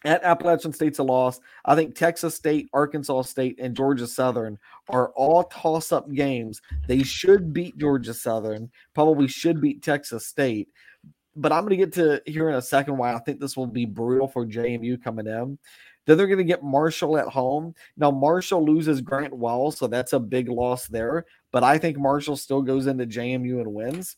[0.05, 1.41] at Appalachian State's a loss.
[1.65, 6.63] I think Texas State, Arkansas State, and Georgia Southern are all toss up games.
[6.87, 10.69] They should beat Georgia Southern, probably should beat Texas State.
[11.35, 13.67] But I'm going to get to here in a second why I think this will
[13.67, 15.59] be brutal for JMU coming in.
[16.07, 17.75] Then they're going to get Marshall at home.
[17.97, 21.27] Now, Marshall loses Grant Wells, so that's a big loss there.
[21.53, 24.17] But I think Marshall still goes into JMU and wins.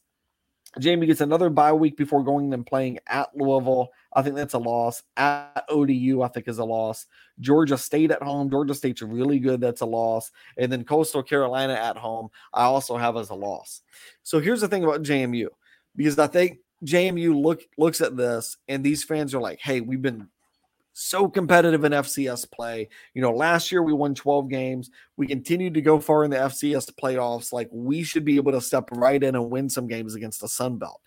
[0.79, 3.91] JMU gets another bye week before going and playing at Louisville.
[4.13, 5.03] I think that's a loss.
[5.17, 7.07] At ODU, I think is a loss.
[7.39, 8.51] Georgia State at home.
[8.51, 9.61] Georgia State's really good.
[9.61, 10.31] That's a loss.
[10.57, 13.83] And then Coastal Carolina at home, I also have as a loss.
[14.23, 15.49] So here's the thing about JMU,
[15.97, 20.03] because I think JMU look looks at this and these fans are like, hey, we've
[20.03, 20.29] been
[20.93, 22.89] so competitive in FCS play.
[23.15, 24.91] You know, last year we won 12 games.
[25.17, 27.53] We continued to go far in the FCS playoffs.
[27.53, 30.49] Like we should be able to step right in and win some games against the
[30.49, 31.01] Sun Belt.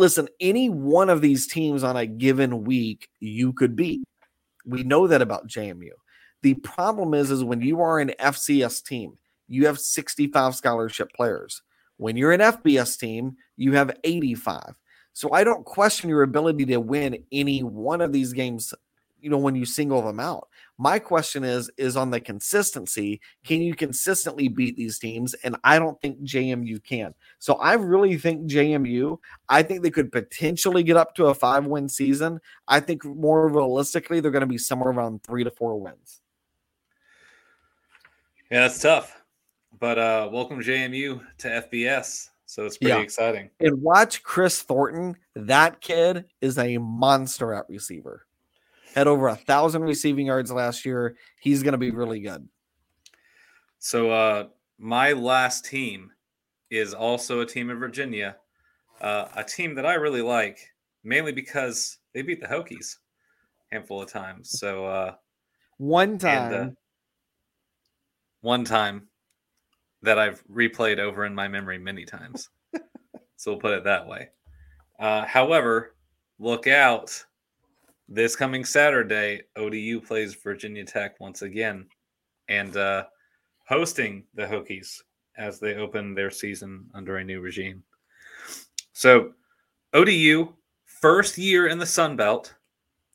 [0.00, 4.00] Listen, any one of these teams on a given week you could beat.
[4.64, 5.90] We know that about JMU.
[6.40, 11.60] The problem is, is when you are an FCS team, you have 65 scholarship players.
[11.98, 14.72] When you're an FBS team, you have 85.
[15.12, 18.72] So I don't question your ability to win any one of these games
[19.20, 20.48] you know when you single them out
[20.80, 25.34] my question is is on the consistency can you consistently beat these teams?
[25.44, 27.14] And i don't think jmu can.
[27.38, 29.18] So i really think jmu
[29.48, 32.40] i think they could potentially get up to a five win season.
[32.66, 36.22] I think more realistically they're going to be somewhere around three to four wins.
[38.50, 39.22] Yeah that's tough.
[39.78, 43.02] But uh welcome jmu to fbs so it's pretty yeah.
[43.02, 43.50] exciting.
[43.60, 45.14] And watch Kris Thornton.
[45.36, 48.26] That kid is a monster at receiver
[48.94, 51.16] had over a thousand receiving yards last year.
[51.40, 52.48] He's going to be really good.
[53.78, 56.10] So, uh, my last team
[56.70, 58.36] is also a team in Virginia,
[59.00, 60.58] uh, a team that I really like,
[61.04, 62.96] mainly because they beat the Hokies
[63.70, 64.58] a handful of times.
[64.58, 65.14] So, uh,
[65.78, 66.74] one time, and, uh,
[68.42, 69.08] one time
[70.02, 72.48] that I've replayed over in my memory many times.
[73.36, 74.28] so we'll put it that way.
[74.98, 75.94] Uh, however,
[76.38, 77.24] look out
[78.10, 81.86] this coming Saturday, ODU plays Virginia Tech once again
[82.48, 83.04] and uh,
[83.68, 85.00] hosting the Hokies
[85.38, 87.84] as they open their season under a new regime.
[88.92, 89.32] So,
[89.94, 90.52] ODU,
[90.84, 92.52] first year in the Sun Belt,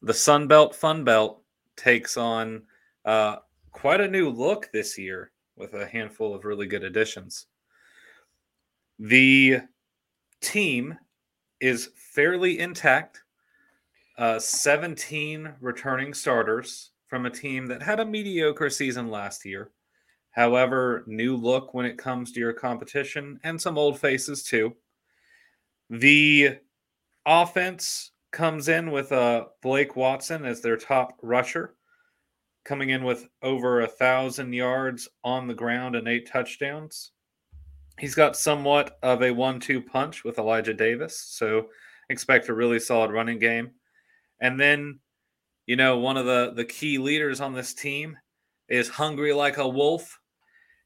[0.01, 1.41] the Sun Belt Fun Belt
[1.75, 2.63] takes on
[3.03, 3.37] uh,
[3.73, 7.47] quite a new look this year with a handful of really good additions.
[8.97, 9.59] The
[10.39, 10.97] team
[11.59, 13.24] is fairly intact
[14.17, 19.71] uh, 17 returning starters from a team that had a mediocre season last year.
[20.31, 24.75] However, new look when it comes to your competition and some old faces too.
[25.89, 26.57] The
[27.25, 31.75] offense comes in with uh, Blake Watson as their top rusher,
[32.65, 37.11] coming in with over a thousand yards on the ground and eight touchdowns.
[37.97, 41.69] He's got somewhat of a one two punch with Elijah Davis, so
[42.09, 43.71] expect a really solid running game.
[44.39, 44.99] And then,
[45.65, 48.17] you know, one of the the key leaders on this team
[48.69, 50.19] is hungry like a wolf.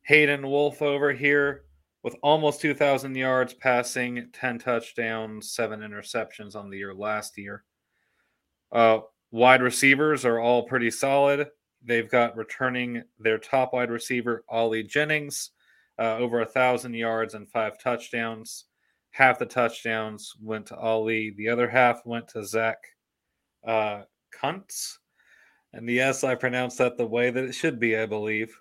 [0.04, 1.64] Hayden Wolff over here
[2.04, 7.64] with almost 2,000 yards passing, 10 touchdowns, seven interceptions on the year last year.
[8.72, 9.00] Uh,
[9.32, 11.48] wide receivers are all pretty solid.
[11.84, 15.52] They've got returning their top wide receiver, Ali Jennings,
[15.98, 18.66] uh, over a thousand yards and five touchdowns.
[19.12, 21.34] Half the touchdowns went to Ali.
[21.38, 22.78] The other half went to Zach
[23.66, 24.02] uh,
[24.32, 25.00] Kuntz.
[25.74, 28.60] And yes, I pronounced that the way that it should be, I believe.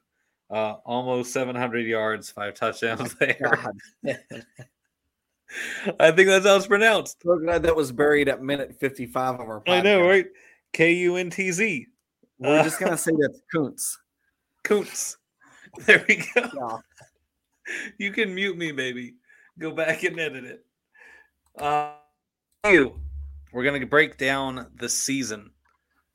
[0.51, 3.73] Uh, almost 700 yards, five touchdowns there.
[5.99, 7.23] I think that's how it's pronounced.
[7.23, 9.73] So glad that was buried at minute 55 of our podcast.
[9.73, 10.27] I know, right?
[10.73, 11.87] K U N T Z.
[12.39, 13.99] We're uh, just going to say that's Kuntz.
[14.65, 15.17] Kuntz.
[15.85, 16.49] There we go.
[16.57, 16.79] Yeah.
[17.99, 19.15] You can mute me, baby.
[19.59, 20.65] Go back and edit it.
[21.57, 21.93] Uh,
[22.65, 22.99] you.
[23.53, 25.51] We're going to break down the season.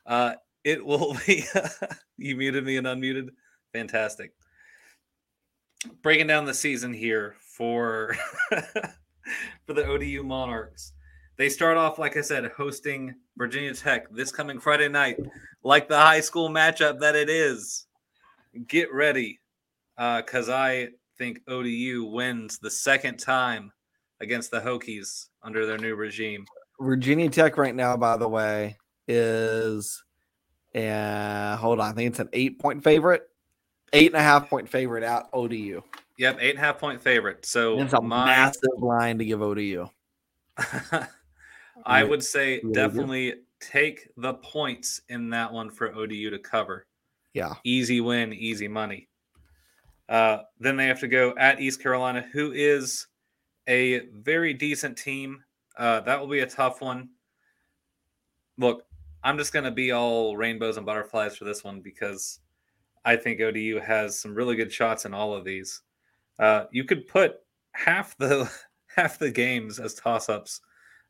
[0.06, 1.46] Uh, it will be.
[2.18, 3.30] you muted me and unmuted.
[3.74, 4.34] Fantastic.
[6.02, 8.16] Breaking down the season here for
[9.66, 10.94] for the ODU Monarchs.
[11.38, 15.18] They start off, like I said, hosting Virginia Tech this coming Friday night,
[15.64, 17.88] like the high school matchup that it is.
[18.68, 19.40] Get ready,
[19.98, 23.72] because uh, I think ODU wins the second time
[24.22, 26.46] against the Hokies under their new regime.
[26.80, 30.04] Virginia Tech right now, by the way, is
[30.76, 33.30] uh hold on, I think it's an eight point favorite.
[33.92, 35.84] Eight and a half point favorite at ODU.
[36.18, 37.46] Yep, eight and a half point favorite.
[37.46, 39.88] So it's a my, massive line to give ODU.
[41.86, 46.88] I would say definitely take the points in that one for ODU to cover.
[47.34, 47.54] Yeah.
[47.64, 49.10] Easy win, easy money.
[50.10, 53.08] Uh, then they have to go at East Carolina, who is
[53.68, 55.44] a very decent team.
[55.78, 57.10] Uh, that will be a tough one.
[58.58, 58.84] Look,
[59.24, 62.40] I'm just going to be all rainbows and butterflies for this one because
[63.06, 65.82] I think ODU has some really good shots in all of these.
[66.40, 67.38] Uh, you could put
[67.72, 68.50] half the
[68.88, 70.62] half the games as toss ups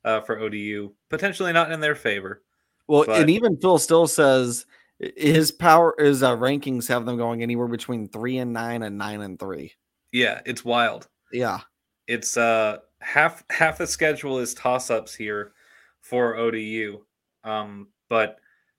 [0.06, 2.44] uh, for ODU, potentially not in their favor.
[2.88, 3.22] Well, but...
[3.22, 4.66] and even Phil still says
[5.00, 9.22] his power his uh, rankings have them going anywhere between three and nine and nine
[9.22, 9.74] and three.
[10.12, 11.08] Yeah, it's wild.
[11.32, 11.62] Yeah,
[12.08, 15.54] it's uh half half the schedule is toss ups here
[16.02, 17.02] for ODU,
[17.44, 18.38] um, but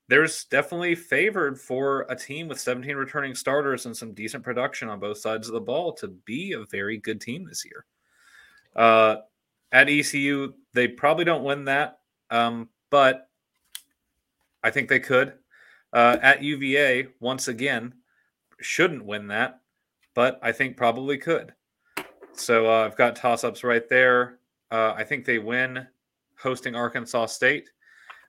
[0.09, 5.01] there's definitely favored for a team with 17 returning starters and some decent production on
[5.01, 7.87] both sides of the ball to be a very good team this year.
[8.77, 9.17] Uh,
[9.73, 12.01] at ECU, they probably don't win that,
[12.31, 13.29] um, but
[14.63, 15.35] I think they could.
[15.93, 17.95] Uh, at UVA, once again,
[18.61, 19.61] shouldn't win that,
[20.15, 21.55] but I think probably could.
[22.37, 24.39] So uh, I've got toss ups right there.
[24.71, 25.87] Uh, I think they win
[26.37, 27.71] hosting Arkansas State.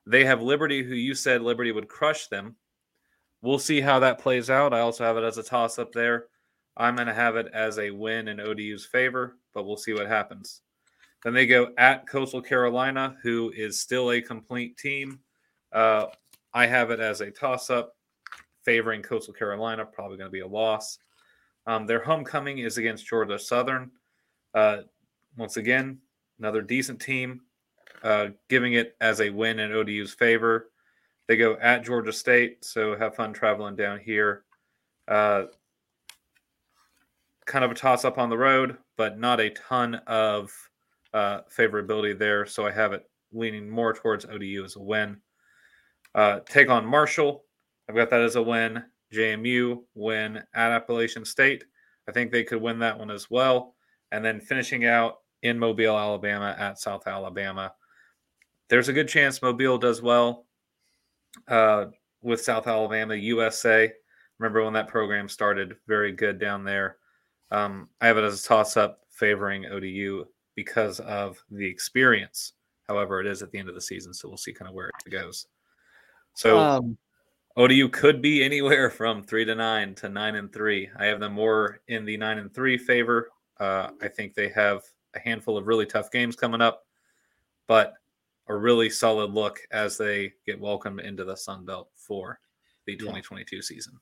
[0.06, 2.56] They have Liberty, who you said Liberty would crush them.
[3.42, 4.74] We'll see how that plays out.
[4.74, 6.26] I also have it as a toss up there.
[6.78, 10.08] I'm going to have it as a win in ODU's favor, but we'll see what
[10.08, 10.62] happens.
[11.24, 15.20] Then they go at Coastal Carolina, who is still a complete team.
[15.72, 16.08] Uh,
[16.54, 17.96] I have it as a toss up
[18.64, 21.00] favoring Coastal Carolina, probably going to be a loss.
[21.68, 23.92] Um, their homecoming is against Georgia Southern.
[24.54, 24.82] Uh,
[25.38, 26.00] once again,
[26.40, 27.42] another decent team
[28.04, 30.70] uh, giving it as a win in ODU's favor.
[31.28, 34.44] They go at Georgia State, so have fun traveling down here.
[35.08, 35.46] Uh,
[37.46, 40.52] kind of a toss up on the road, but not a ton of
[41.14, 42.46] uh, favorability there.
[42.46, 45.18] So I have it leaning more towards ODU as a win.
[46.14, 47.44] Uh, take on Marshall.
[47.90, 48.84] I've got that as a win.
[49.14, 51.64] JMU win at Appalachian State.
[52.08, 53.76] I think they could win that one as well.
[54.12, 57.74] And then finishing out in Mobile, Alabama at South Alabama
[58.70, 60.46] there's a good chance Mobile does well
[61.48, 61.86] uh,
[62.22, 63.92] with South Alabama, USA.
[64.40, 65.76] Remember when that program started?
[65.88, 66.98] Very good down there.
[67.52, 70.26] Um, I have it as a toss up favoring ODU
[70.56, 72.54] because of the experience.
[72.88, 74.90] However, it is at the end of the season, so we'll see kind of where
[75.06, 75.48] it goes.
[76.34, 76.98] So um,
[77.58, 80.90] ODU could be anywhere from three to nine to nine and three.
[80.98, 83.30] I have them more in the nine and three favor.
[83.60, 84.82] Uh, I think they have
[85.16, 86.84] a handful of really tough games coming up,
[87.68, 87.94] but
[88.48, 92.40] a really solid look as they get welcomed into the Sun Belt for
[92.86, 93.62] the 2022 yeah.
[93.62, 93.94] season.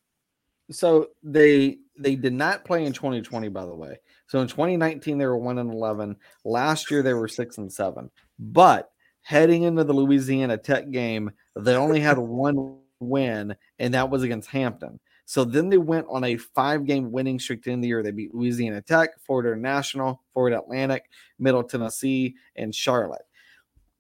[0.72, 4.00] So they they did not play in 2020, by the way.
[4.28, 6.16] So in 2019 they were one and 11.
[6.44, 8.10] Last year they were six and seven.
[8.40, 8.90] But
[9.22, 12.80] heading into the Louisiana Tech game, they only had one
[13.10, 15.00] win, and that was against Hampton.
[15.26, 18.04] So then they went on a five game winning streak end the year.
[18.04, 23.26] They beat Louisiana Tech, Florida National, Florida Atlantic, Middle Tennessee, and Charlotte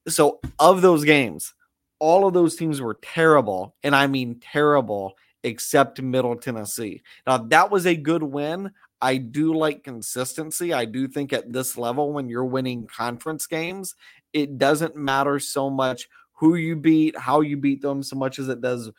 [0.07, 1.53] so of those games,
[1.99, 7.01] all of those teams were terrible, and I mean terrible, except Middle Tennessee.
[7.25, 8.71] Now that was a good win.
[9.01, 10.73] I do like consistency.
[10.73, 13.95] I do think at this level, when you're winning conference games,
[14.31, 16.07] it doesn't matter so much
[16.43, 18.91] who you beat, how you beat them, so much as it does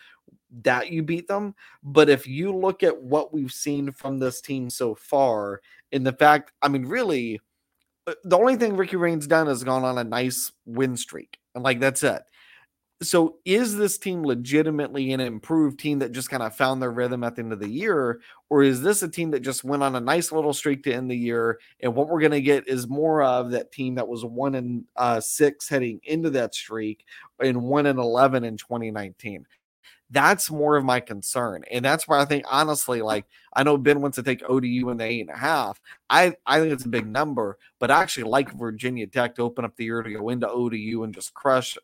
[0.62, 1.54] that you beat them.
[1.82, 5.60] But if you look at what we've seen from this team so far,
[5.92, 7.42] in the fact, I mean, really,
[8.06, 11.62] uh, the only thing Ricky Rahne's done is gone on a nice win streak, and
[11.62, 12.22] like that's it.
[13.02, 17.24] So is this team legitimately an improved team that just kind of found their rhythm
[17.24, 18.20] at the end of the year
[18.50, 21.10] or is this a team that just went on a nice little streak to end
[21.10, 24.24] the year and what we're going to get is more of that team that was
[24.24, 27.04] 1 and uh, 6 heading into that streak
[27.40, 29.44] and 1 and 11 in 2019
[30.10, 31.64] that's more of my concern.
[31.70, 34.98] And that's where I think, honestly, like I know Ben wants to take ODU in
[34.98, 35.80] the eight and a half.
[36.08, 39.64] I, I think it's a big number, but I actually like Virginia Tech to open
[39.64, 41.76] up the year to go into ODU and just crush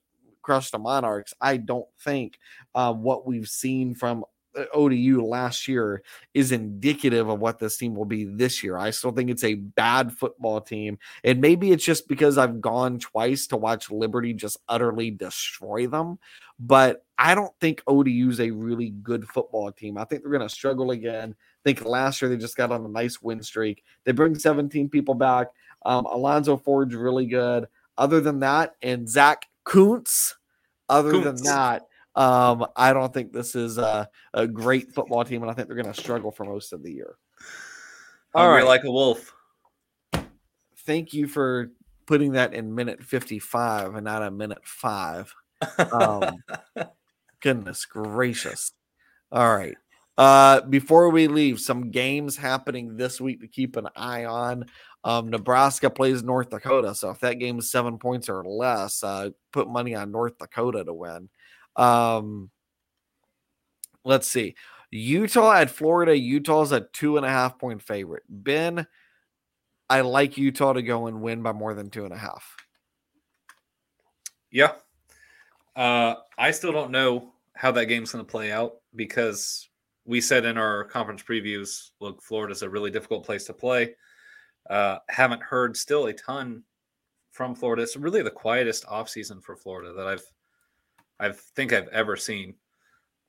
[0.51, 1.33] crush the Monarchs.
[1.41, 2.41] I don't think
[2.75, 4.25] uh, what we've seen from
[4.59, 6.03] uh, ODU last year
[6.35, 8.77] is indicative of what this team will be this year.
[8.77, 10.99] I still think it's a bad football team.
[11.23, 16.19] And maybe it's just because I've gone twice to watch Liberty just utterly destroy them.
[16.59, 19.97] But I don't think ODU is a really good football team.
[19.99, 21.37] I think they're going to struggle again.
[21.39, 23.85] I think last year they just got on a nice win streak.
[24.03, 25.47] They bring 17 people back.
[25.87, 27.69] Um, Alonzo Ford's really good.
[27.97, 30.37] Other than that, and Zack Kuntz,
[30.91, 35.51] other than that, um, I don't think this is a, a, great football team, and
[35.51, 37.17] I think they're going to struggle for most of the year.
[38.35, 39.33] All Hungry right, like a wolf.
[40.85, 41.71] Thank you for
[42.07, 45.33] putting that in minute fifty-five and not a minute five.
[45.79, 46.43] Um,
[47.41, 48.73] goodness gracious!
[49.31, 49.77] All right.
[50.19, 54.67] Uh, before we leave, some games happening this week to keep an eye on.
[55.03, 59.31] Um, Nebraska plays North Dakota, so if that game is seven points or less, uh,
[59.51, 61.31] put money on North Dakota to win.
[61.77, 62.51] Um,
[64.05, 64.57] let's see.
[64.91, 66.17] Utah at Florida.
[66.17, 68.25] Utah's a two and a half point favorite.
[68.29, 68.87] Ben,
[69.89, 72.57] I like Utah to go and win by more than two and a half.
[74.51, 74.73] Yeah.
[75.77, 79.69] Uh, I still don't know how that game's going to play out because
[80.05, 83.95] we said in our conference previews, look, Florida's a really difficult place to play.
[84.71, 86.63] Uh, haven't heard still a ton
[87.33, 87.83] from Florida.
[87.83, 90.23] It's really the quietest offseason for Florida that I've
[91.19, 92.55] I think I've ever seen.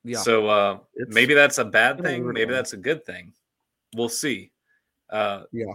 [0.03, 0.19] Yeah.
[0.19, 0.77] So uh,
[1.07, 2.31] maybe that's a bad thing.
[2.31, 3.33] Maybe that's a good thing.
[3.95, 4.51] We'll see.
[5.09, 5.73] Uh, yeah.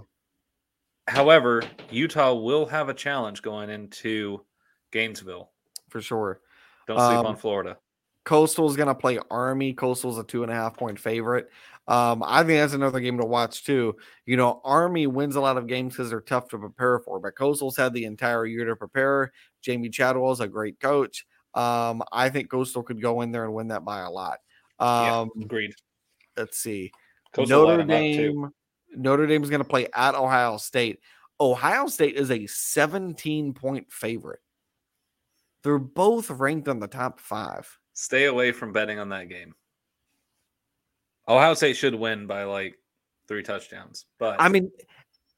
[1.07, 4.45] However, Utah will have a challenge going into
[4.93, 5.51] Gainesville
[5.91, 6.41] for sure.
[6.87, 7.77] Don't sleep um, on Florida.
[8.27, 9.73] Coastal is going to play Army.
[9.73, 11.49] Coastal's a two and a half point favorite.
[11.87, 13.97] Um, I think that's another game to watch too.
[14.27, 17.37] You know, Army wins a lot of games because they're tough to prepare for, but
[17.37, 19.33] Coastal's had the entire year to prepare.
[19.65, 21.25] Jamey Chadwell is a great coach.
[21.55, 24.39] Um, I think Coastal could go in there and win that by a lot.
[24.81, 25.75] Um, yeah, agreed.
[26.37, 26.91] Let's see.
[27.33, 28.51] Coastal Notre Dame.
[28.97, 30.99] Notre Dame is going to play at Ohio State.
[31.39, 34.41] Ohio State is a 17 point favorite.
[35.63, 37.79] They're both ranked on the top five.
[37.97, 39.55] Stay away from betting on that game.
[41.27, 42.79] Ohio State should win by like
[43.27, 44.05] three touchdowns.
[44.19, 44.71] But I mean,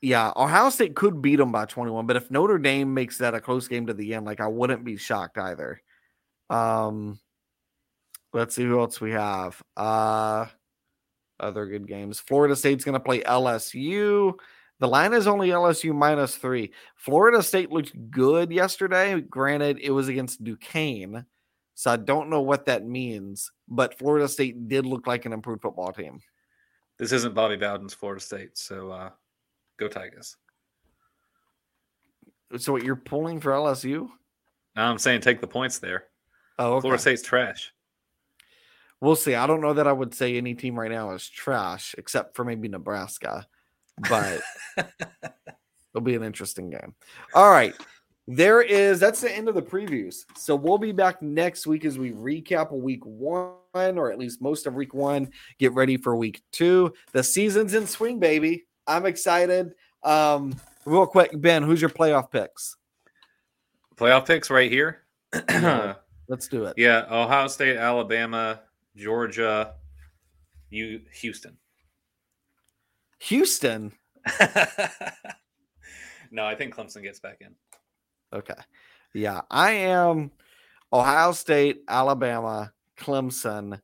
[0.00, 2.08] yeah, Ohio State could beat them by 21.
[2.08, 4.84] But if Notre Dame makes that a close game to the end, like I wouldn't
[4.84, 5.80] be shocked either.
[6.50, 7.20] Um,
[8.32, 9.62] let's see who else we have.
[9.76, 10.46] Uh,
[11.38, 12.18] other good games.
[12.18, 14.34] Florida State's going to play LSU.
[14.80, 16.72] The line is only LSU minus three.
[16.96, 19.20] Florida State looked good yesterday.
[19.20, 21.24] Granted, it was against Duquesne.
[21.78, 25.62] So I don't know what that means, but Florida State did look like an improved
[25.62, 26.18] football team.
[26.98, 29.10] This isn't Bobby Bowden's Florida State, so uh,
[29.78, 30.36] go Tigers.
[32.56, 34.08] So what you're pulling for LSU?
[34.74, 36.06] No, I'm saying take the points there.
[36.58, 36.80] Oh, okay.
[36.80, 37.72] Florida State's trash.
[39.00, 39.36] We'll see.
[39.36, 42.44] I don't know that I would say any team right now is trash, except for
[42.44, 43.46] maybe Nebraska.
[44.10, 44.40] But
[45.94, 46.96] it'll be an interesting game.
[47.34, 47.76] All right.
[48.30, 50.26] There is that's the end of the previews.
[50.36, 54.66] So we'll be back next week as we recap week one, or at least most
[54.66, 55.30] of week one.
[55.58, 56.92] Get ready for week two.
[57.12, 58.66] The season's in swing, baby.
[58.86, 59.72] I'm excited.
[60.02, 60.54] Um,
[60.84, 62.76] real quick, Ben, who's your playoff picks?
[63.96, 65.04] Playoff picks right here.
[66.28, 66.74] Let's do it.
[66.76, 68.60] Yeah, Ohio State, Alabama,
[68.94, 69.72] Georgia,
[70.68, 71.56] you Houston.
[73.20, 73.90] Houston.
[76.30, 77.54] no, I think Clemson gets back in.
[78.32, 78.54] Okay.
[79.14, 80.30] Yeah, I am
[80.92, 83.80] Ohio State, Alabama, Clemson,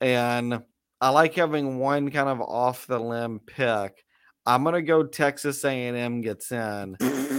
[0.00, 0.62] and
[1.00, 4.04] I like having one kind of off the limb pick.
[4.44, 6.96] I'm gonna go Texas A&M gets in.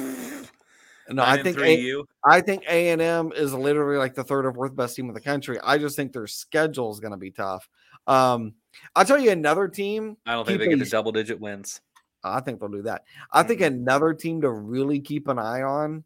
[1.10, 4.54] No, I think a- I think A and M is literally like the third or
[4.54, 5.58] fourth best team in the country.
[5.64, 7.68] I just think their schedule is going to be tough.
[8.08, 8.56] Um,
[8.96, 10.18] I'll tell you another team.
[10.26, 11.82] I don't think they get the double digit wins.
[12.24, 13.04] I think they'll do that.
[13.32, 13.48] I mm-hmm.
[13.48, 16.04] think another team to really keep an eye on.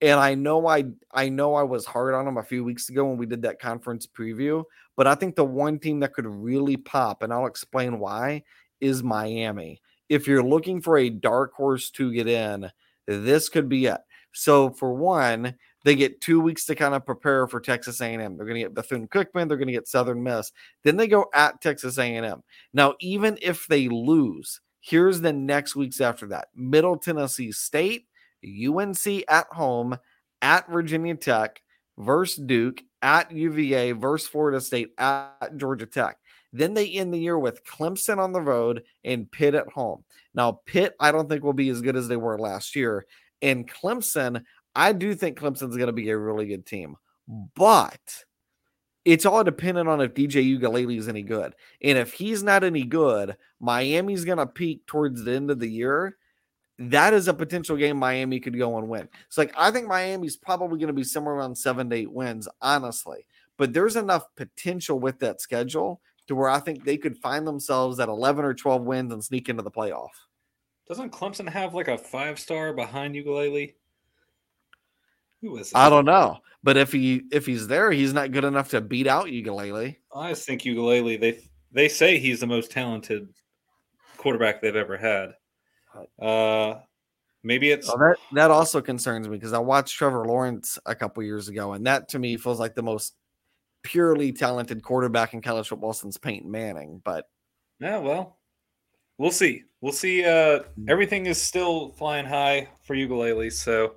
[0.00, 3.04] And I know I I know I was hard on them a few weeks ago
[3.06, 4.64] when we did that conference preview,
[4.96, 8.44] but I think the one team that could really pop, and I'll explain why,
[8.80, 9.80] is Miami.
[10.08, 12.70] If you're looking for a dark horse to get in,
[13.06, 14.00] this could be it.
[14.32, 18.36] So for one, They get two weeks to kind of prepare for Texas A&M.
[18.36, 19.48] They're going to get Bethune Cookman.
[19.48, 20.50] They're going to get Southern Miss.
[20.84, 22.42] Then they go at Texas A&M.
[22.74, 28.07] Now, even if they lose, here's the next weeks after that: Middle Tennessee State,
[28.44, 29.98] UNC at home,
[30.42, 31.62] at Virginia Tech,
[31.98, 36.18] versus Duke, at UVA, versus Florida State, at Georgia Tech.
[36.52, 40.04] Then they end the year with Clemson on the road and Pitt at home.
[40.34, 43.06] Now, Pitt, I don't think will be as good as they were last year.
[43.42, 46.96] And Clemson, I do think Clemson's going to be a really good team,
[47.54, 48.00] but
[49.04, 51.54] it's all dependent on if DJ Uiagalelei is any good.
[51.82, 55.68] And if he's not any good, Miami's going to peak towards the end of the
[55.68, 56.16] year.
[56.78, 59.08] That is a potential game Miami could go and win.
[59.28, 62.48] So, like, I think Miami's probably going to be somewhere around seven to eight wins,
[62.62, 63.26] honestly.
[63.56, 67.98] But there's enough potential with that schedule to where I think they could find themselves
[67.98, 70.10] at 11 or 12 wins and sneak into the playoff.
[70.88, 73.74] Doesn't Clemson have like a five star behind Uiagalelei?
[75.42, 75.76] Who is it?
[75.76, 79.06] I don't know, but if he if he's there, he's not good enough to beat
[79.06, 79.96] out Uiagalelei.
[80.14, 81.20] I think Uiagalelei.
[81.20, 81.40] They
[81.72, 83.28] they say he's the most talented
[84.16, 85.34] quarterback they've ever had.
[86.20, 86.80] Uh,
[87.42, 91.22] maybe it's well, that that also concerns me because I watched Trevor Lawrence a couple
[91.22, 93.14] years ago, and that to me feels like the most
[93.82, 97.00] purely talented quarterback in college football since Peyton Manning.
[97.04, 97.26] But
[97.80, 98.38] yeah, well,
[99.18, 99.64] we'll see.
[99.80, 100.24] We'll see.
[100.24, 100.88] Uh, mm.
[100.88, 103.94] everything is still flying high for Uiagalelei, so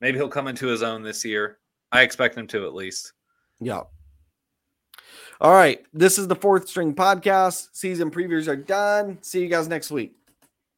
[0.00, 1.58] maybe he'll come into his own this year.
[1.92, 3.12] I expect him to at least.
[3.60, 3.82] Yeah.
[5.40, 5.84] All right.
[5.92, 7.68] This is the fourth string podcast.
[7.72, 9.18] Season previews are done.
[9.22, 10.14] See you guys next week.